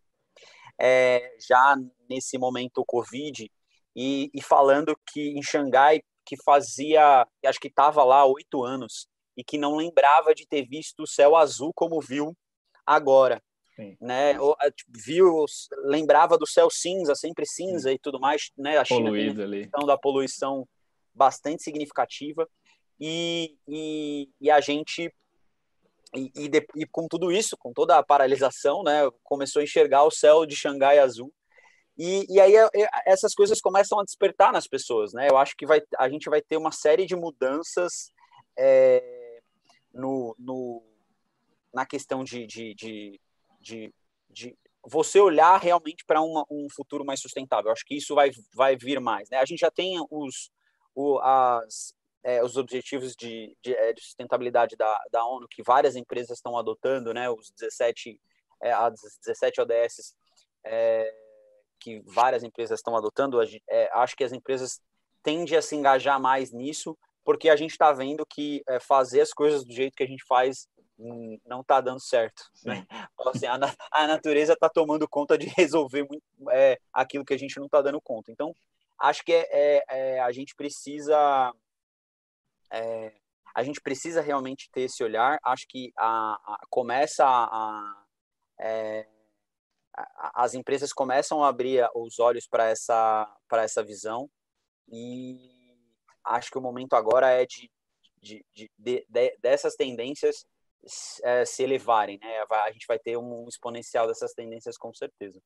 é, 0.78 1.36
já 1.48 1.76
nesse 2.08 2.38
momento 2.38 2.84
Covid, 2.86 3.50
e, 3.94 4.30
e 4.32 4.42
falando 4.42 4.96
que 5.06 5.30
em 5.30 5.42
Xangai 5.42 6.02
que 6.24 6.36
fazia, 6.44 7.26
acho 7.46 7.58
que 7.58 7.68
estava 7.68 8.04
lá 8.04 8.24
oito 8.26 8.62
anos 8.62 9.08
e 9.34 9.42
que 9.42 9.56
não 9.56 9.76
lembrava 9.76 10.34
de 10.34 10.46
ter 10.46 10.66
visto 10.66 11.04
o 11.04 11.06
céu 11.06 11.34
azul 11.34 11.72
como 11.74 12.00
viu 12.00 12.36
agora. 12.84 13.42
Sim. 13.78 13.96
Né, 14.00 14.34
tipo, 14.74 14.90
viu, 14.92 15.44
lembrava 15.84 16.36
do 16.36 16.46
céu 16.46 16.68
cinza, 16.68 17.14
sempre 17.14 17.46
cinza 17.46 17.90
Sim. 17.90 17.94
e 17.94 17.98
tudo 17.98 18.18
mais, 18.18 18.50
né? 18.58 18.76
A 18.76 18.84
China 18.84 19.10
Poluído 19.10 19.48
tem 19.48 19.60
a 19.60 19.62
questão 19.62 19.86
da 19.86 19.96
poluição 19.96 20.68
bastante 21.14 21.62
significativa 21.62 22.48
e, 22.98 23.56
e, 23.68 24.28
e 24.40 24.50
a 24.50 24.60
gente 24.60 25.12
e, 26.12 26.32
e, 26.34 26.48
de, 26.48 26.66
e, 26.74 26.86
com 26.86 27.06
tudo 27.06 27.30
isso, 27.30 27.56
com 27.56 27.72
toda 27.72 27.96
a 27.96 28.02
paralisação, 28.02 28.82
né, 28.82 29.08
começou 29.22 29.60
a 29.60 29.62
enxergar 29.62 30.04
o 30.04 30.10
céu 30.10 30.46
de 30.46 30.56
Xangai 30.56 30.98
azul 30.98 31.32
e, 31.96 32.26
e 32.28 32.40
aí 32.40 32.56
é, 32.56 32.68
é, 32.74 32.88
essas 33.06 33.34
coisas 33.34 33.60
começam 33.60 33.98
a 34.00 34.04
despertar 34.04 34.52
nas 34.52 34.66
pessoas, 34.66 35.12
né? 35.12 35.28
Eu 35.28 35.36
acho 35.36 35.56
que 35.56 35.66
vai, 35.66 35.82
a 35.98 36.08
gente 36.08 36.30
vai 36.30 36.40
ter 36.40 36.56
uma 36.56 36.70
série 36.70 37.04
de 37.04 37.16
mudanças 37.16 38.12
é, 38.56 39.40
no, 39.92 40.34
no, 40.38 40.82
na 41.74 41.84
questão 41.84 42.22
de, 42.22 42.46
de, 42.46 42.74
de, 42.74 43.20
de, 43.68 43.94
de 44.30 44.56
você 44.84 45.20
olhar 45.20 45.58
realmente 45.58 46.04
para 46.06 46.22
um 46.22 46.66
futuro 46.74 47.04
mais 47.04 47.20
sustentável. 47.20 47.70
Acho 47.70 47.84
que 47.84 47.96
isso 47.96 48.14
vai, 48.14 48.30
vai 48.54 48.76
vir 48.76 49.00
mais. 49.00 49.28
Né? 49.28 49.38
A 49.38 49.44
gente 49.44 49.60
já 49.60 49.70
tem 49.70 49.98
os, 50.10 50.50
o, 50.94 51.18
as, 51.18 51.94
é, 52.24 52.42
os 52.42 52.56
objetivos 52.56 53.14
de, 53.14 53.56
de, 53.62 53.74
é, 53.74 53.92
de, 53.92 54.00
sustentabilidade 54.00 54.76
da, 54.76 54.98
da 55.12 55.24
ONU, 55.24 55.46
que 55.50 55.62
várias 55.62 55.96
empresas 55.96 56.38
estão 56.38 56.56
adotando, 56.56 57.12
né? 57.12 57.28
os 57.28 57.50
17, 57.58 58.18
é, 58.62 58.72
as 58.72 58.94
17 59.24 59.60
ODS. 59.60 60.14
É, 60.64 61.14
que 61.80 62.00
várias 62.06 62.42
empresas 62.42 62.80
estão 62.80 62.96
adotando, 62.96 63.40
é, 63.70 63.90
acho 63.94 64.16
que 64.16 64.24
as 64.24 64.32
empresas 64.32 64.80
tendem 65.22 65.56
a 65.56 65.62
se 65.62 65.76
engajar 65.76 66.20
mais 66.20 66.52
nisso, 66.52 66.98
porque 67.24 67.48
a 67.48 67.54
gente 67.54 67.70
está 67.70 67.92
vendo 67.92 68.26
que 68.26 68.62
é, 68.66 68.80
fazer 68.80 69.20
as 69.20 69.32
coisas 69.32 69.64
do 69.64 69.72
jeito 69.72 69.94
que 69.94 70.02
a 70.02 70.06
gente 70.06 70.24
faz 70.26 70.66
não 70.98 71.60
está 71.60 71.80
dando 71.80 72.00
certo. 72.00 72.50
Né? 72.64 72.86
Assim, 73.26 73.46
a, 73.46 73.58
a, 73.92 74.06
natureza 74.06 74.54
está 74.54 74.68
tomando 74.68 75.08
conta 75.08 75.38
de 75.38 75.46
resolver 75.56 76.02
muito, 76.02 76.22
é, 76.50 76.78
aquilo 76.92 77.24
que 77.24 77.34
a 77.34 77.38
gente 77.38 77.56
não 77.58 77.66
está 77.66 77.80
dando 77.80 78.00
conta. 78.00 78.32
Então, 78.32 78.54
acho 78.98 79.24
que 79.24 79.32
é, 79.32 79.46
é, 79.50 79.84
é 79.88 80.20
a 80.20 80.32
gente 80.32 80.54
precisa 80.54 81.52
é, 82.70 83.12
a 83.54 83.62
gente 83.62 83.80
precisa 83.80 84.20
realmente 84.20 84.70
ter 84.70 84.82
esse 84.82 85.02
olhar. 85.02 85.38
Acho 85.42 85.66
que 85.68 85.92
a, 85.96 86.34
a 86.34 86.60
começa 86.68 87.24
a, 87.26 88.04
é, 88.60 89.06
a, 89.96 90.44
as 90.44 90.54
empresas 90.54 90.92
começam 90.92 91.42
a 91.42 91.48
abrir 91.48 91.88
os 91.94 92.18
olhos 92.18 92.46
para 92.46 92.68
essa 92.68 93.36
para 93.48 93.62
essa 93.62 93.82
visão 93.82 94.28
e 94.90 95.76
acho 96.24 96.50
que 96.50 96.58
o 96.58 96.62
momento 96.62 96.94
agora 96.94 97.30
é 97.30 97.46
de, 97.46 97.70
de, 98.20 98.44
de, 98.54 98.70
de 98.78 99.06
dessas 99.40 99.74
tendências 99.74 100.46
é, 101.22 101.44
se 101.44 101.62
elevarem, 101.62 102.18
né? 102.20 102.44
A 102.50 102.72
gente 102.72 102.86
vai 102.86 102.98
ter 102.98 103.16
um 103.16 103.46
exponencial 103.48 104.06
dessas 104.06 104.32
tendências 104.32 104.76
com 104.76 104.92
certeza. 104.92 105.40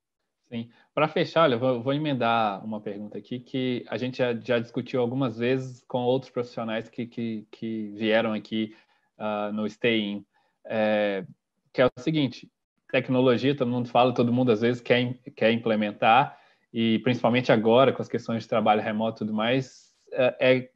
Sim. 0.49 0.69
Para 0.95 1.09
fechar, 1.09 1.45
olha, 1.45 1.57
vou, 1.57 1.83
vou, 1.83 1.95
emendar 1.95 2.63
uma 2.63 2.79
pergunta 2.79 3.17
aqui 3.17 3.41
que 3.41 3.87
a 3.89 3.97
gente 3.97 4.19
já, 4.19 4.35
já 4.35 4.59
discutiu 4.59 5.01
algumas 5.01 5.39
vezes 5.39 5.83
com 5.89 6.03
outros 6.03 6.31
profissionais 6.31 6.91
que, 6.91 7.07
que, 7.07 7.47
que 7.51 7.89
vieram 7.97 8.35
aqui 8.35 8.77
uh, 9.19 9.51
no 9.53 9.67
Stay 9.67 10.01
In, 10.01 10.27
é, 10.67 11.25
que 11.73 11.81
é 11.81 11.87
o 11.87 11.91
seguinte: 11.99 12.51
tecnologia, 12.91 13.57
todo 13.57 13.71
mundo 13.71 13.89
fala, 13.89 14.13
todo 14.13 14.33
mundo 14.33 14.53
às 14.53 14.61
vezes 14.61 14.83
quer, 14.83 15.15
quer 15.35 15.53
implementar, 15.53 16.39
e 16.71 16.99
principalmente 16.99 17.51
agora 17.51 17.91
com 17.91 18.03
as 18.03 18.09
questões 18.09 18.43
de 18.43 18.49
trabalho 18.49 18.83
remoto 18.83 19.17
e 19.17 19.27
tudo 19.27 19.35
mais, 19.35 19.91
é, 20.13 20.37
é 20.39 20.71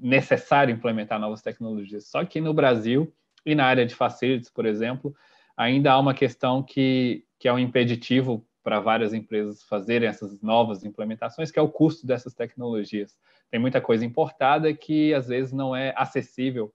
necessário 0.00 0.74
implementar 0.74 1.20
novas 1.20 1.42
tecnologias. 1.42 2.08
Só 2.08 2.24
que 2.24 2.40
no 2.40 2.54
Brasil 2.54 3.12
e 3.48 3.54
na 3.54 3.64
área 3.64 3.86
de 3.86 3.94
facilities, 3.94 4.50
por 4.50 4.66
exemplo, 4.66 5.16
ainda 5.56 5.92
há 5.92 5.98
uma 5.98 6.12
questão 6.12 6.62
que, 6.62 7.24
que 7.38 7.48
é 7.48 7.52
um 7.52 7.58
impeditivo 7.58 8.46
para 8.62 8.78
várias 8.78 9.14
empresas 9.14 9.62
fazerem 9.62 10.06
essas 10.06 10.42
novas 10.42 10.84
implementações, 10.84 11.50
que 11.50 11.58
é 11.58 11.62
o 11.62 11.70
custo 11.70 12.06
dessas 12.06 12.34
tecnologias. 12.34 13.18
Tem 13.50 13.58
muita 13.58 13.80
coisa 13.80 14.04
importada 14.04 14.74
que 14.74 15.14
às 15.14 15.28
vezes 15.28 15.50
não 15.50 15.74
é 15.74 15.94
acessível 15.96 16.70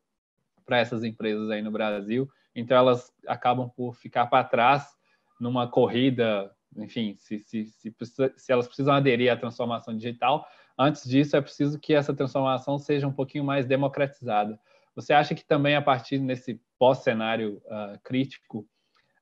para 0.65 0.79
essas 0.79 1.03
empresas 1.03 1.51
aí 1.51 1.61
no 1.61 1.69
Brasil, 1.69 2.27
então 2.55 2.75
elas 2.75 3.13
acabam 3.27 3.69
por 3.69 3.93
ficar 3.93 4.25
para 4.25 4.43
trás 4.43 4.97
numa 5.39 5.67
corrida, 5.67 6.51
enfim, 6.75 7.13
se, 7.17 7.37
se, 7.37 7.65
se, 7.65 7.93
se 8.35 8.51
elas 8.51 8.65
precisam 8.65 8.95
aderir 8.95 9.31
à 9.31 9.37
transformação 9.37 9.95
digital, 9.95 10.47
antes 10.75 11.07
disso 11.07 11.37
é 11.37 11.41
preciso 11.41 11.79
que 11.79 11.93
essa 11.93 12.15
transformação 12.15 12.79
seja 12.79 13.07
um 13.07 13.13
pouquinho 13.13 13.43
mais 13.43 13.67
democratizada. 13.67 14.59
Você 14.95 15.13
acha 15.13 15.33
que 15.33 15.45
também 15.45 15.75
a 15.75 15.81
partir 15.81 16.19
desse 16.19 16.61
pós-cenário 16.77 17.61
uh, 17.65 17.99
crítico, 18.03 18.59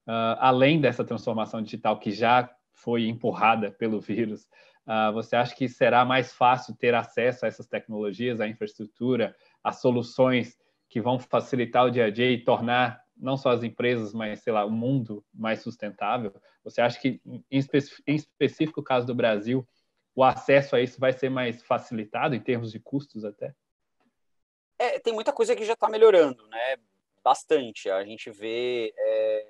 uh, 0.07 0.38
além 0.39 0.81
dessa 0.81 1.03
transformação 1.03 1.62
digital 1.62 1.99
que 1.99 2.12
já 2.12 2.49
foi 2.73 3.07
empurrada 3.07 3.71
pelo 3.71 3.99
vírus, 3.99 4.47
uh, 4.86 5.13
você 5.13 5.36
acha 5.36 5.55
que 5.55 5.69
será 5.69 6.03
mais 6.03 6.34
fácil 6.34 6.75
ter 6.75 6.93
acesso 6.93 7.45
a 7.45 7.47
essas 7.47 7.67
tecnologias, 7.67 8.41
à 8.41 8.47
infraestrutura, 8.47 9.36
a 9.63 9.71
soluções 9.71 10.57
que 10.89 10.99
vão 10.99 11.17
facilitar 11.17 11.86
o 11.86 11.91
dia 11.91 12.05
a 12.05 12.10
dia 12.10 12.31
e 12.31 12.43
tornar 12.43 13.01
não 13.15 13.38
só 13.38 13.51
as 13.51 13.63
empresas, 13.63 14.13
mas 14.13 14.41
sei 14.41 14.51
lá, 14.51 14.65
o 14.65 14.71
mundo 14.71 15.23
mais 15.34 15.62
sustentável? 15.62 16.34
Você 16.63 16.81
acha 16.81 16.99
que, 16.99 17.21
em, 17.25 17.43
em 17.51 18.15
específico 18.15 18.81
o 18.81 18.84
caso 18.84 19.05
do 19.05 19.15
Brasil, 19.15 19.65
o 20.15 20.23
acesso 20.23 20.75
a 20.75 20.81
isso 20.81 20.99
vai 20.99 21.13
ser 21.13 21.29
mais 21.29 21.62
facilitado 21.63 22.36
em 22.36 22.39
termos 22.39 22.71
de 22.71 22.79
custos 22.79 23.23
até? 23.23 23.53
É, 24.81 24.99
tem 24.99 25.13
muita 25.13 25.31
coisa 25.31 25.55
que 25.55 25.63
já 25.63 25.73
está 25.73 25.87
melhorando, 25.87 26.47
né? 26.47 26.77
Bastante. 27.23 27.89
A 27.89 28.03
gente 28.03 28.31
vê 28.31 28.91
é, 28.97 29.45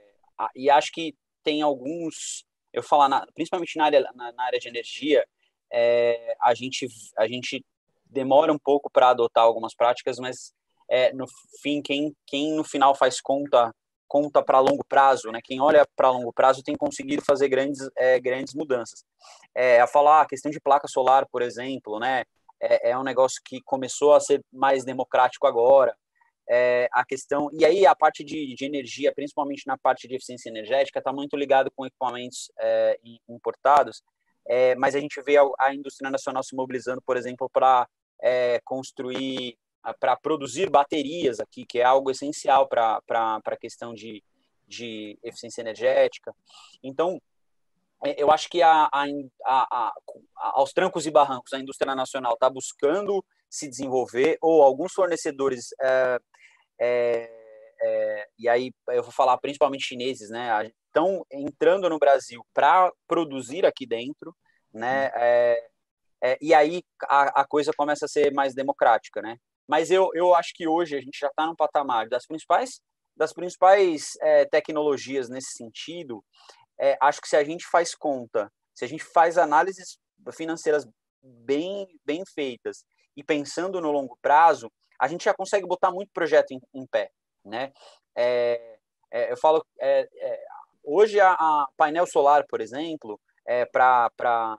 e 0.55 0.69
acho 0.69 0.91
que 0.91 1.15
tem 1.43 1.61
alguns 1.61 2.45
eu 2.73 2.83
falar, 2.83 3.09
na, 3.09 3.25
principalmente 3.33 3.77
na 3.77 3.85
área, 3.85 4.01
na, 4.13 4.31
na 4.31 4.43
área 4.43 4.59
de 4.59 4.67
energia, 4.67 5.25
é, 5.71 6.35
a, 6.41 6.53
gente, 6.53 6.87
a 7.17 7.27
gente 7.27 7.63
demora 8.05 8.51
um 8.51 8.59
pouco 8.59 8.89
para 8.89 9.09
adotar 9.09 9.43
algumas 9.43 9.73
práticas, 9.73 10.17
mas 10.19 10.53
é, 10.89 11.13
no 11.13 11.25
fim, 11.61 11.81
quem, 11.81 12.15
quem 12.25 12.53
no 12.53 12.63
final 12.63 12.95
faz 12.95 13.21
conta 13.21 13.73
conta 14.07 14.43
para 14.43 14.59
longo 14.59 14.83
prazo, 14.83 15.31
né? 15.31 15.39
Quem 15.41 15.61
olha 15.61 15.87
para 15.95 16.11
longo 16.11 16.33
prazo 16.33 16.61
tem 16.61 16.75
conseguido 16.75 17.23
fazer 17.23 17.47
grandes, 17.47 17.89
é, 17.95 18.19
grandes 18.19 18.53
mudanças. 18.53 19.05
É, 19.55 19.79
a 19.79 19.87
falar 19.87 20.19
a 20.19 20.25
questão 20.25 20.51
de 20.51 20.59
placa 20.59 20.85
solar, 20.85 21.25
por 21.31 21.41
exemplo, 21.41 21.97
né? 21.97 22.25
É, 22.61 22.91
é 22.91 22.97
um 22.97 23.03
negócio 23.03 23.41
que 23.43 23.59
começou 23.61 24.13
a 24.13 24.19
ser 24.19 24.41
mais 24.51 24.85
democrático 24.85 25.47
agora 25.47 25.95
é, 26.51 26.89
a 26.91 27.05
questão. 27.05 27.49
E 27.53 27.65
aí 27.65 27.85
a 27.85 27.95
parte 27.95 28.23
de, 28.23 28.53
de, 28.55 28.65
energia, 28.65 29.13
principalmente 29.13 29.65
na 29.65 29.77
parte 29.77 30.07
de 30.07 30.15
eficiência 30.15 30.49
energética, 30.49 30.99
está 30.99 31.13
muito 31.13 31.37
ligado 31.37 31.71
com 31.71 31.85
equipamentos 31.85 32.51
é, 32.59 32.99
importados, 33.29 34.03
é, 34.45 34.75
mas 34.75 34.93
a 34.93 34.99
gente 34.99 35.21
vê 35.21 35.37
a, 35.37 35.43
a, 35.57 35.73
indústria 35.73 36.09
nacional 36.09 36.43
se 36.43 36.53
mobilizando, 36.53 37.01
por 37.01 37.15
exemplo, 37.15 37.49
para 37.49 37.87
é, 38.21 38.59
construir, 38.65 39.57
para 39.97 40.17
produzir 40.17 40.69
baterias 40.69 41.39
aqui, 41.39 41.65
que 41.65 41.79
é 41.79 41.83
algo 41.83 42.11
essencial 42.11 42.67
para 42.67 43.01
a 43.07 43.57
questão 43.57 43.93
de, 43.93 44.21
de 44.67 45.17
eficiência 45.23 45.61
energética. 45.61 46.33
Então, 46.83 47.21
eu 48.17 48.31
acho 48.31 48.49
que 48.49 48.61
a, 48.61 48.89
a, 48.91 49.05
a, 49.45 49.93
aos 50.55 50.71
trancos 50.71 51.05
e 51.05 51.11
barrancos 51.11 51.53
a 51.53 51.59
indústria 51.59 51.95
nacional 51.95 52.33
está 52.33 52.49
buscando 52.49 53.23
se 53.49 53.67
desenvolver, 53.67 54.37
ou 54.41 54.63
alguns 54.63 54.93
fornecedores 54.93 55.67
é, 55.81 56.19
é, 56.79 57.41
é, 57.83 58.27
e 58.37 58.47
aí 58.47 58.71
eu 58.89 59.03
vou 59.03 59.11
falar 59.11 59.37
principalmente 59.37 59.85
chineses, 59.85 60.29
né? 60.29 60.71
Estão 60.87 61.25
entrando 61.31 61.89
no 61.89 61.99
Brasil 61.99 62.45
para 62.53 62.91
produzir 63.07 63.65
aqui 63.65 63.85
dentro, 63.85 64.35
né? 64.73 65.11
É, 65.15 65.69
é, 66.23 66.37
e 66.41 66.53
aí 66.53 66.83
a, 67.07 67.45
coisa 67.47 67.71
começa 67.75 68.05
a 68.05 68.09
ser 68.09 68.31
mais 68.31 68.53
democrática, 68.53 69.21
né? 69.21 69.35
Mas 69.67 69.89
eu, 69.89 70.09
eu 70.13 70.35
acho 70.35 70.53
que 70.53 70.67
hoje 70.67 70.95
a 70.95 71.01
gente 71.01 71.17
já 71.19 71.27
está 71.27 71.45
no 71.45 71.55
patamar 71.55 72.07
das 72.07 72.25
principais 72.25 72.81
das 73.15 73.33
principais 73.33 74.13
é, 74.21 74.45
tecnologias 74.45 75.29
nesse 75.29 75.51
sentido. 75.51 76.23
É, 76.81 76.97
acho 76.99 77.21
que 77.21 77.27
se 77.27 77.35
a 77.35 77.43
gente 77.43 77.65
faz 77.67 77.93
conta, 77.93 78.51
se 78.73 78.83
a 78.83 78.87
gente 78.87 79.03
faz 79.03 79.37
análises 79.37 79.99
financeiras 80.33 80.87
bem 81.21 81.87
bem 82.03 82.23
feitas 82.25 82.83
e 83.15 83.23
pensando 83.23 83.79
no 83.79 83.91
longo 83.91 84.17
prazo, 84.21 84.71
a 84.99 85.07
gente 85.07 85.25
já 85.25 85.33
consegue 85.33 85.67
botar 85.67 85.91
muito 85.91 86.11
projeto 86.11 86.51
em, 86.51 86.61
em 86.73 86.87
pé, 86.87 87.11
né? 87.45 87.71
É, 88.15 88.79
é, 89.11 89.31
eu 89.31 89.37
falo, 89.37 89.65
é, 89.79 90.07
é 90.15 90.43
hoje 90.83 91.19
a, 91.19 91.33
a, 91.33 91.67
painel 91.77 92.05
solar, 92.07 92.45
por 92.47 92.61
exemplo, 92.61 93.19
é, 93.45 93.65
para 93.65 94.49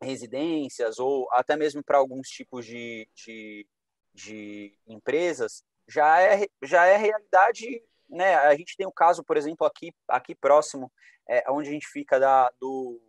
residências 0.00 0.98
ou 0.98 1.28
até 1.32 1.56
mesmo 1.56 1.82
para 1.82 1.98
alguns 1.98 2.28
tipos 2.28 2.64
de, 2.64 3.08
de, 3.14 3.66
de, 4.14 4.78
empresas, 4.86 5.64
já 5.88 6.20
é, 6.20 6.46
já 6.62 6.86
é 6.86 6.96
realidade. 6.96 7.82
Né? 8.08 8.34
A 8.34 8.56
gente 8.56 8.76
tem 8.76 8.86
o 8.86 8.90
um 8.90 8.92
caso, 8.92 9.22
por 9.22 9.36
exemplo, 9.36 9.66
aqui, 9.66 9.92
aqui 10.08 10.34
próximo, 10.34 10.90
é, 11.28 11.44
onde 11.50 11.68
a 11.68 11.72
gente 11.72 11.86
fica 11.86 12.18
da, 12.18 12.50
do, 12.60 13.00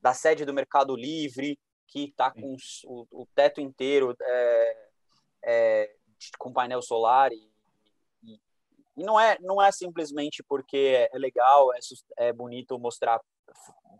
da 0.00 0.14
sede 0.14 0.44
do 0.44 0.54
Mercado 0.54 0.94
Livre, 0.94 1.58
que 1.94 2.04
está 2.04 2.30
com 2.30 2.56
o, 2.86 3.06
o, 3.10 3.26
teto 3.34 3.60
inteiro 3.60 4.16
é, 4.20 4.76
é, 5.44 5.94
com 6.38 6.52
painel 6.52 6.82
solar 6.82 7.32
e, 7.32 7.50
e, 8.22 8.40
e, 8.96 9.04
não 9.04 9.20
é 9.20 9.38
não 9.40 9.62
é 9.62 9.70
simplesmente 9.70 10.42
porque 10.42 11.08
é 11.12 11.16
legal 11.16 11.72
é, 11.72 11.78
é 12.16 12.32
bonito 12.32 12.78
mostrar 12.78 13.20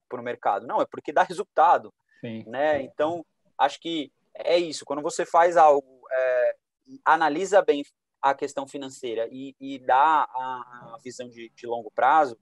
para 0.09 0.21
o 0.21 0.25
mercado 0.25 0.67
não 0.67 0.81
é 0.81 0.87
porque 0.87 1.13
dá 1.13 1.23
resultado 1.23 1.95
Sim. 2.21 2.43
né 2.49 2.83
então 2.83 3.25
acho 3.57 3.79
que 3.81 4.11
é 4.35 4.59
isso 4.59 4.85
quando 4.85 5.03
você 5.03 5.25
faz 5.25 5.57
algo 5.57 6.03
é, 6.11 6.57
analisa 7.05 7.63
bem 7.63 7.85
a 8.31 8.35
questão 8.35 8.67
financeira 8.67 9.29
e, 9.31 9.55
e 9.61 9.79
dá 9.79 10.25
a, 10.25 10.97
visão 11.03 11.29
de, 11.29 11.51
de 11.51 11.67
longo 11.67 11.91
prazo 11.95 12.39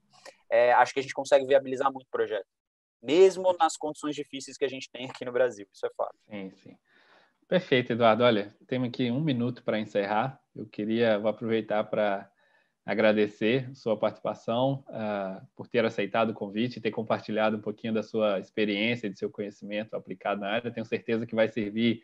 é, 0.50 0.72
acho 0.74 0.92
que 0.92 1.00
a 1.00 1.02
gente 1.02 1.14
consegue 1.14 1.46
viabilizar 1.46 1.92
muito 1.92 2.06
o 2.06 2.10
projeto 2.10 2.46
mesmo 3.02 3.54
nas 3.58 3.76
condições 3.76 4.14
difíceis 4.14 4.56
que 4.56 4.64
a 4.64 4.68
gente 4.68 4.88
tem 4.90 5.06
aqui 5.10 5.24
no 5.24 5.32
Brasil, 5.32 5.66
isso 5.72 5.84
é 5.84 5.90
fato. 5.96 6.14
Sim, 6.30 6.50
sim. 6.62 6.76
Perfeito, 7.48 7.92
Eduardo. 7.92 8.22
Olha, 8.22 8.54
temos 8.66 8.88
aqui 8.88 9.10
um 9.10 9.20
minuto 9.20 9.62
para 9.62 9.78
encerrar. 9.78 10.40
Eu 10.54 10.64
queria 10.66 11.18
vou 11.18 11.28
aproveitar 11.28 11.84
para 11.84 12.30
agradecer 12.84 13.70
sua 13.76 13.96
participação, 13.96 14.84
uh, 14.88 15.46
por 15.54 15.68
ter 15.68 15.84
aceitado 15.84 16.30
o 16.30 16.34
convite 16.34 16.78
e 16.78 16.80
ter 16.80 16.90
compartilhado 16.90 17.56
um 17.56 17.60
pouquinho 17.60 17.92
da 17.92 18.02
sua 18.02 18.40
experiência, 18.40 19.10
de 19.10 19.18
seu 19.18 19.30
conhecimento 19.30 19.94
aplicado 19.94 20.40
na 20.40 20.48
área. 20.48 20.70
Tenho 20.70 20.86
certeza 20.86 21.26
que 21.26 21.34
vai 21.34 21.48
servir 21.48 22.02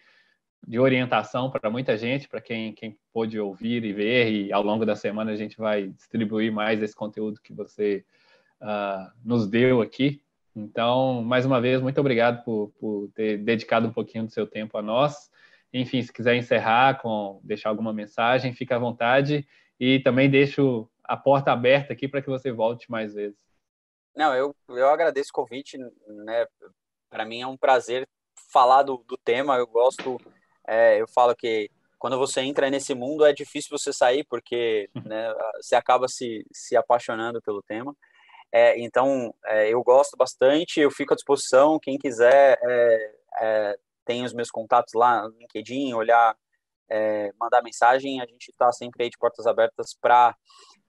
de 0.66 0.78
orientação 0.78 1.50
para 1.50 1.70
muita 1.70 1.96
gente, 1.96 2.28
para 2.28 2.40
quem, 2.40 2.72
quem 2.72 2.98
pôde 3.12 3.38
ouvir 3.40 3.84
e 3.84 3.92
ver, 3.92 4.30
e 4.30 4.52
ao 4.52 4.62
longo 4.62 4.84
da 4.84 4.94
semana 4.94 5.32
a 5.32 5.36
gente 5.36 5.56
vai 5.56 5.88
distribuir 5.88 6.52
mais 6.52 6.82
esse 6.82 6.94
conteúdo 6.94 7.40
que 7.40 7.52
você 7.52 8.04
uh, 8.60 9.10
nos 9.24 9.46
deu 9.48 9.80
aqui. 9.80 10.22
Então, 10.54 11.22
mais 11.22 11.46
uma 11.46 11.60
vez, 11.60 11.80
muito 11.80 12.00
obrigado 12.00 12.42
por, 12.44 12.72
por 12.80 13.08
ter 13.14 13.38
dedicado 13.38 13.86
um 13.86 13.92
pouquinho 13.92 14.24
do 14.24 14.32
seu 14.32 14.46
tempo 14.46 14.76
a 14.76 14.82
nós. 14.82 15.30
Enfim, 15.72 16.02
se 16.02 16.12
quiser 16.12 16.34
encerrar 16.34 17.00
com 17.00 17.40
deixar 17.44 17.68
alguma 17.68 17.92
mensagem, 17.92 18.52
fica 18.52 18.76
à 18.76 18.78
vontade 18.78 19.46
e 19.78 20.00
também 20.00 20.28
deixo 20.28 20.88
a 21.04 21.16
porta 21.16 21.52
aberta 21.52 21.92
aqui 21.92 22.08
para 22.08 22.20
que 22.20 22.28
você 22.28 22.50
volte 22.50 22.90
mais 22.90 23.14
vezes. 23.14 23.38
Não, 24.16 24.34
eu, 24.34 24.54
eu 24.68 24.88
agradeço 24.88 25.30
o 25.30 25.34
convite, 25.34 25.78
né? 25.78 26.46
Para 27.08 27.24
mim 27.24 27.40
é 27.40 27.46
um 27.46 27.56
prazer 27.56 28.06
falar 28.50 28.82
do, 28.82 28.98
do 29.06 29.16
tema. 29.16 29.56
Eu 29.56 29.66
gosto, 29.66 30.20
é, 30.68 31.00
eu 31.00 31.08
falo 31.08 31.34
que 31.34 31.70
quando 31.98 32.18
você 32.18 32.42
entra 32.42 32.70
nesse 32.70 32.94
mundo 32.94 33.24
é 33.24 33.32
difícil 33.32 33.76
você 33.76 33.92
sair 33.92 34.24
porque 34.24 34.88
né, 35.04 35.34
você 35.56 35.74
acaba 35.74 36.06
se, 36.06 36.46
se 36.52 36.76
apaixonando 36.76 37.42
pelo 37.42 37.62
tema. 37.62 37.96
É, 38.52 38.78
então, 38.78 39.34
é, 39.46 39.68
eu 39.68 39.82
gosto 39.82 40.16
bastante, 40.16 40.80
eu 40.80 40.90
fico 40.90 41.12
à 41.12 41.16
disposição. 41.16 41.78
Quem 41.78 41.98
quiser, 41.98 42.58
é, 42.62 43.14
é 43.40 43.78
tem 44.04 44.24
os 44.24 44.32
meus 44.32 44.50
contatos 44.50 44.94
lá 44.94 45.28
no 45.28 45.36
LinkedIn, 45.38 45.92
olhar, 45.92 46.34
é, 46.88 47.30
mandar 47.38 47.62
mensagem. 47.62 48.20
A 48.20 48.26
gente 48.26 48.50
está 48.50 48.72
sempre 48.72 49.04
aí 49.04 49.10
de 49.10 49.18
portas 49.18 49.46
abertas 49.46 49.94
para 50.00 50.36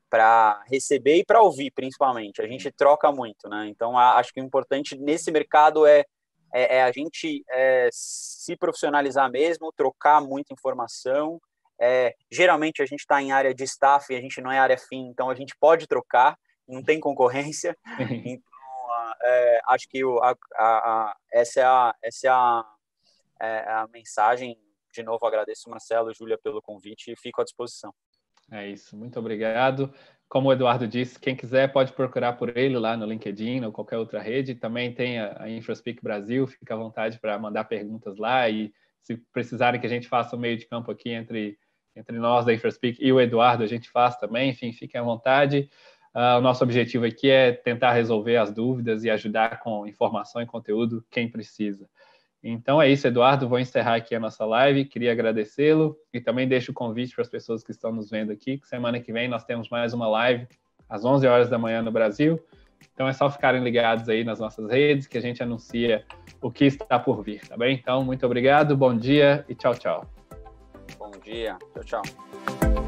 para 0.10 0.64
receber 0.68 1.18
e 1.18 1.24
para 1.24 1.40
ouvir, 1.40 1.70
principalmente. 1.70 2.42
A 2.42 2.48
gente 2.48 2.72
troca 2.72 3.12
muito, 3.12 3.48
né? 3.48 3.68
Então, 3.68 3.96
acho 3.96 4.34
que 4.34 4.42
o 4.42 4.44
importante 4.44 4.98
nesse 4.98 5.32
mercado 5.32 5.86
é, 5.86 6.04
é, 6.54 6.78
é 6.78 6.84
a 6.84 6.92
gente 6.92 7.44
é, 7.50 7.90
se 7.92 8.56
profissionalizar 8.56 9.30
mesmo, 9.32 9.72
trocar 9.72 10.22
muita 10.22 10.54
informação. 10.54 11.40
É, 11.80 12.16
geralmente, 12.30 12.82
a 12.82 12.86
gente 12.86 13.00
está 13.00 13.22
em 13.22 13.32
área 13.32 13.54
de 13.54 13.64
staff, 13.64 14.14
a 14.14 14.22
gente 14.22 14.42
não 14.42 14.52
é 14.52 14.60
área 14.60 14.78
fim, 14.78 15.08
então 15.08 15.30
a 15.30 15.36
gente 15.36 15.56
pode 15.60 15.88
trocar, 15.88 16.38
não 16.68 16.84
tem 16.84 17.00
concorrência. 17.00 17.76
Então, 18.90 19.16
é, 19.22 19.62
acho 19.68 19.88
que 19.88 20.04
o, 20.04 20.18
a, 20.20 20.36
a, 20.56 20.66
a, 20.66 21.18
essa 21.32 21.60
é 21.60 21.64
a, 21.64 21.96
essa 22.02 22.28
é 22.28 22.30
a, 22.30 22.66
é 23.40 23.72
a 23.72 23.88
mensagem. 23.92 24.58
De 24.92 25.04
novo, 25.04 25.26
agradeço, 25.26 25.70
Marcelo 25.70 26.12
e 26.12 26.14
Júlia, 26.14 26.40
pelo 26.42 26.62
convite 26.62 27.12
e 27.12 27.16
fico 27.16 27.42
à 27.42 27.44
disposição. 27.44 27.94
É 28.52 28.68
isso, 28.68 28.98
muito 28.98 29.20
obrigado. 29.20 29.94
Como 30.30 30.50
o 30.50 30.54
Eduardo 30.54 30.88
disse, 30.88 31.20
quem 31.20 31.36
quiser 31.36 31.74
pode 31.74 31.92
procurar 31.92 32.34
por 32.34 32.56
ele 32.56 32.78
lá 32.78 32.96
no 32.96 33.08
LinkedIn 33.08 33.66
ou 33.66 33.72
qualquer 33.72 33.98
outra 33.98 34.22
rede. 34.22 34.54
Também 34.54 34.94
tem 34.94 35.18
a, 35.18 35.44
a 35.44 35.50
InfraSpeak 35.50 36.04
Brasil, 36.04 36.46
fica 36.46 36.76
à 36.76 36.78
vontade 36.78 37.20
para 37.20 37.38
mandar 37.40 37.64
perguntas 37.64 38.16
lá 38.18 38.48
e 38.48 38.72
se 39.02 39.18
precisarem 39.34 39.82
que 39.82 39.88
a 39.88 39.90
gente 39.90 40.08
faça 40.08 40.36
o 40.36 40.40
meio 40.40 40.56
de 40.56 40.68
campo 40.68 40.92
aqui 40.92 41.10
entre, 41.10 41.58
entre 41.96 42.20
nós 42.20 42.46
da 42.46 42.54
InfraSpeak 42.54 43.04
e 43.04 43.12
o 43.12 43.20
Eduardo, 43.20 43.64
a 43.64 43.68
gente 43.68 43.90
faz 43.90 44.18
também. 44.18 44.52
Enfim, 44.52 44.72
fiquem 44.72 45.02
à 45.02 45.04
vontade. 45.04 45.68
Uh, 46.14 46.38
o 46.38 46.42
nosso 46.42 46.64
objetivo 46.64 47.06
aqui 47.06 47.30
é 47.30 47.52
tentar 47.52 47.94
resolver 47.94 48.38
as 48.38 48.52
dúvidas 48.52 49.04
e 49.04 49.10
ajudar 49.10 49.60
com 49.60 49.88
informação 49.88 50.42
e 50.42 50.46
conteúdo 50.46 51.04
quem 51.10 51.28
precisa. 51.28 51.90
Então 52.44 52.82
é 52.82 52.90
isso, 52.90 53.08
Eduardo. 53.08 53.50
Vou 53.50 53.60
encerrar 53.60 53.96
aqui 53.96 54.16
a 54.16 54.20
nossa 54.20 54.46
live. 54.46 54.86
Queria 54.86 55.12
agradecê-lo 55.12 55.98
e 56.14 56.22
também 56.22 56.48
deixo 56.48 56.72
o 56.72 56.74
convite 56.74 57.14
para 57.14 57.22
as 57.22 57.30
pessoas 57.30 57.64
que 57.64 57.72
estão 57.72 57.92
nos 57.92 58.10
vendo 58.10 58.32
aqui, 58.32 58.58
que 58.58 58.68
semana 58.68 59.00
que 59.00 59.12
vem 59.12 59.28
nós 59.28 59.44
temos 59.44 59.70
mais 59.70 59.94
uma 59.94 60.08
live 60.08 60.48
às 60.88 61.04
11 61.04 61.28
horas 61.28 61.50
da 61.50 61.58
manhã 61.58 61.82
no 61.82 61.92
Brasil. 61.92 62.40
Então 62.94 63.08
é 63.08 63.14
só 63.14 63.30
ficarem 63.30 63.64
ligados 63.64 64.08
aí 64.10 64.24
nas 64.24 64.40
nossas 64.40 64.70
redes 64.70 65.08
que 65.08 65.18
a 65.18 65.22
gente 65.22 65.44
anuncia 65.44 66.06
o 66.42 66.50
que 66.50 66.66
está 66.66 66.98
por 66.98 67.22
vir, 67.24 67.46
tá 67.48 67.58
bem? 67.58 67.76
Então, 67.76 68.04
muito 68.04 68.26
obrigado, 68.26 68.76
bom 68.76 68.96
dia 68.96 69.46
e 69.50 69.56
tchau, 69.56 69.76
tchau. 69.76 70.06
Bom 70.98 71.12
dia, 71.24 71.58
tchau, 71.74 72.02
tchau. 72.02 72.79